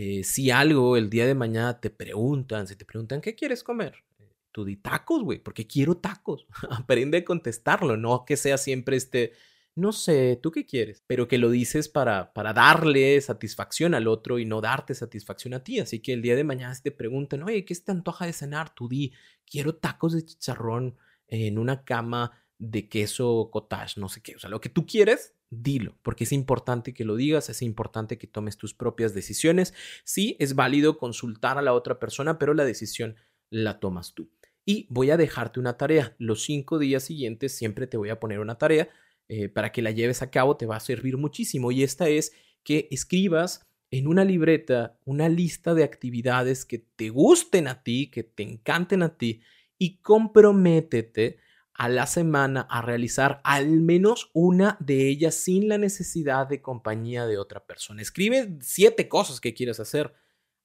Eh, 0.00 0.22
si 0.22 0.52
algo 0.52 0.96
el 0.96 1.10
día 1.10 1.26
de 1.26 1.34
mañana 1.34 1.80
te 1.80 1.90
preguntan, 1.90 2.68
si 2.68 2.76
te 2.76 2.84
preguntan, 2.84 3.20
¿qué 3.20 3.34
quieres 3.34 3.64
comer? 3.64 4.04
tú 4.52 4.64
di 4.64 4.76
tacos, 4.76 5.22
güey, 5.22 5.38
porque 5.38 5.66
quiero 5.66 5.96
tacos. 5.96 6.46
Aprende 6.70 7.18
a 7.18 7.24
contestarlo, 7.24 7.96
no 7.96 8.24
que 8.24 8.36
sea 8.36 8.58
siempre 8.58 8.96
este, 8.96 9.32
no 9.74 9.92
sé, 9.92 10.38
¿tú 10.42 10.50
qué 10.50 10.66
quieres? 10.66 11.04
Pero 11.06 11.28
que 11.28 11.38
lo 11.38 11.50
dices 11.50 11.88
para, 11.88 12.32
para 12.32 12.52
darle 12.52 13.20
satisfacción 13.20 13.94
al 13.94 14.08
otro 14.08 14.38
y 14.38 14.44
no 14.44 14.60
darte 14.60 14.94
satisfacción 14.94 15.54
a 15.54 15.62
ti. 15.62 15.78
Así 15.78 16.00
que 16.00 16.12
el 16.12 16.22
día 16.22 16.34
de 16.34 16.44
mañana 16.44 16.74
si 16.74 16.82
te 16.82 16.90
preguntan, 16.90 17.42
oye, 17.44 17.64
¿qué 17.64 17.74
te 17.74 17.92
antoja 17.92 18.26
de 18.26 18.32
cenar? 18.32 18.74
Tú 18.74 18.88
di, 18.88 19.12
quiero 19.48 19.76
tacos 19.76 20.12
de 20.12 20.24
chicharrón 20.24 20.96
en 21.28 21.58
una 21.58 21.84
cama 21.84 22.32
de 22.58 22.88
queso 22.88 23.50
cottage, 23.52 24.00
no 24.00 24.08
sé 24.08 24.22
qué. 24.22 24.34
O 24.34 24.38
sea, 24.40 24.50
lo 24.50 24.60
que 24.60 24.68
tú 24.68 24.86
quieres, 24.86 25.34
dilo, 25.50 25.96
porque 26.02 26.24
es 26.24 26.32
importante 26.32 26.94
que 26.94 27.04
lo 27.04 27.16
digas, 27.16 27.48
es 27.48 27.62
importante 27.62 28.18
que 28.18 28.26
tomes 28.26 28.56
tus 28.56 28.74
propias 28.74 29.14
decisiones. 29.14 29.74
Sí, 30.04 30.36
es 30.38 30.54
válido 30.54 30.98
consultar 30.98 31.58
a 31.58 31.62
la 31.62 31.72
otra 31.72 31.98
persona, 31.98 32.38
pero 32.38 32.54
la 32.54 32.64
decisión 32.64 33.16
la 33.50 33.80
tomas 33.80 34.14
tú 34.14 34.30
y 34.68 34.86
voy 34.90 35.10
a 35.10 35.16
dejarte 35.16 35.60
una 35.60 35.78
tarea. 35.78 36.14
Los 36.18 36.42
cinco 36.42 36.78
días 36.78 37.02
siguientes 37.02 37.56
siempre 37.56 37.86
te 37.86 37.96
voy 37.96 38.10
a 38.10 38.20
poner 38.20 38.38
una 38.38 38.58
tarea 38.58 38.90
eh, 39.26 39.48
para 39.48 39.72
que 39.72 39.80
la 39.80 39.92
lleves 39.92 40.20
a 40.20 40.30
cabo, 40.30 40.58
te 40.58 40.66
va 40.66 40.76
a 40.76 40.80
servir 40.80 41.16
muchísimo. 41.16 41.72
Y 41.72 41.82
esta 41.82 42.10
es 42.10 42.34
que 42.64 42.86
escribas 42.90 43.66
en 43.90 44.06
una 44.06 44.26
libreta 44.26 44.98
una 45.06 45.30
lista 45.30 45.72
de 45.72 45.84
actividades 45.84 46.66
que 46.66 46.80
te 46.80 47.08
gusten 47.08 47.66
a 47.66 47.82
ti, 47.82 48.10
que 48.10 48.24
te 48.24 48.42
encanten 48.42 49.02
a 49.02 49.16
ti 49.16 49.40
y 49.78 50.02
comprométete 50.02 51.38
a 51.78 51.88
la 51.88 52.06
semana 52.06 52.66
a 52.68 52.82
realizar 52.82 53.40
al 53.44 53.80
menos 53.80 54.30
una 54.34 54.76
de 54.80 55.08
ellas 55.08 55.36
sin 55.36 55.68
la 55.68 55.78
necesidad 55.78 56.48
de 56.48 56.60
compañía 56.60 57.24
de 57.24 57.38
otra 57.38 57.66
persona. 57.66 58.02
Escribe 58.02 58.58
siete 58.60 59.08
cosas 59.08 59.40
que 59.40 59.54
quieras 59.54 59.78
hacer, 59.78 60.12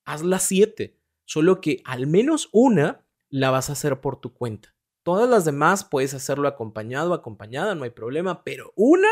haz 0.06 0.24
las 0.24 0.42
siete, 0.42 0.98
solo 1.24 1.62
que 1.62 1.82
al 1.86 2.08
menos 2.08 2.50
una 2.52 3.06
la 3.30 3.52
vas 3.52 3.70
a 3.70 3.74
hacer 3.74 4.02
por 4.02 4.20
tu 4.20 4.34
cuenta. 4.34 4.76
Todas 5.04 5.30
las 5.30 5.46
demás 5.46 5.86
puedes 5.86 6.16
hacerlo 6.16 6.48
acompañado, 6.48 7.14
acompañada, 7.14 7.76
no 7.76 7.84
hay 7.84 7.92
problema, 7.92 8.44
pero 8.44 8.74
una 8.76 9.10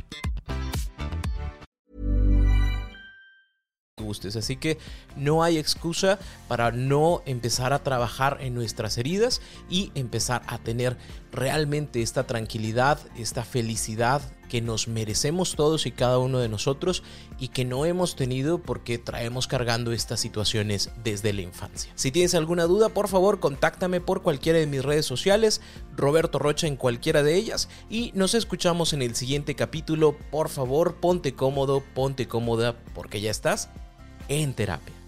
Así 4.35 4.57
que 4.57 4.77
no 5.15 5.43
hay 5.43 5.57
excusa 5.57 6.19
para 6.47 6.71
no 6.71 7.21
empezar 7.25 7.73
a 7.73 7.83
trabajar 7.83 8.37
en 8.41 8.53
nuestras 8.53 8.97
heridas 8.97 9.41
y 9.69 9.91
empezar 9.95 10.41
a 10.47 10.57
tener 10.57 10.97
realmente 11.31 12.01
esta 12.01 12.27
tranquilidad, 12.27 12.99
esta 13.15 13.43
felicidad 13.43 14.21
que 14.51 14.59
nos 14.59 14.89
merecemos 14.89 15.55
todos 15.55 15.85
y 15.85 15.93
cada 15.93 16.17
uno 16.17 16.39
de 16.39 16.49
nosotros 16.49 17.03
y 17.39 17.47
que 17.47 17.63
no 17.63 17.85
hemos 17.85 18.17
tenido 18.17 18.61
porque 18.61 18.97
traemos 18.97 19.47
cargando 19.47 19.93
estas 19.93 20.19
situaciones 20.19 20.89
desde 21.05 21.31
la 21.31 21.41
infancia. 21.41 21.89
Si 21.95 22.11
tienes 22.11 22.35
alguna 22.35 22.65
duda, 22.65 22.89
por 22.89 23.07
favor, 23.07 23.39
contáctame 23.39 24.01
por 24.01 24.23
cualquiera 24.23 24.59
de 24.59 24.67
mis 24.67 24.83
redes 24.83 25.05
sociales, 25.05 25.61
Roberto 25.95 26.37
Rocha 26.37 26.67
en 26.67 26.75
cualquiera 26.75 27.23
de 27.23 27.37
ellas 27.37 27.69
y 27.89 28.11
nos 28.13 28.33
escuchamos 28.33 28.91
en 28.91 29.03
el 29.03 29.15
siguiente 29.15 29.55
capítulo. 29.55 30.17
Por 30.31 30.49
favor, 30.49 30.95
ponte 30.95 31.33
cómodo, 31.33 31.81
ponte 31.95 32.27
cómoda 32.27 32.75
porque 32.93 33.21
ya 33.21 33.31
estás 33.31 33.69
en 34.39 34.53
terapia. 34.53 35.00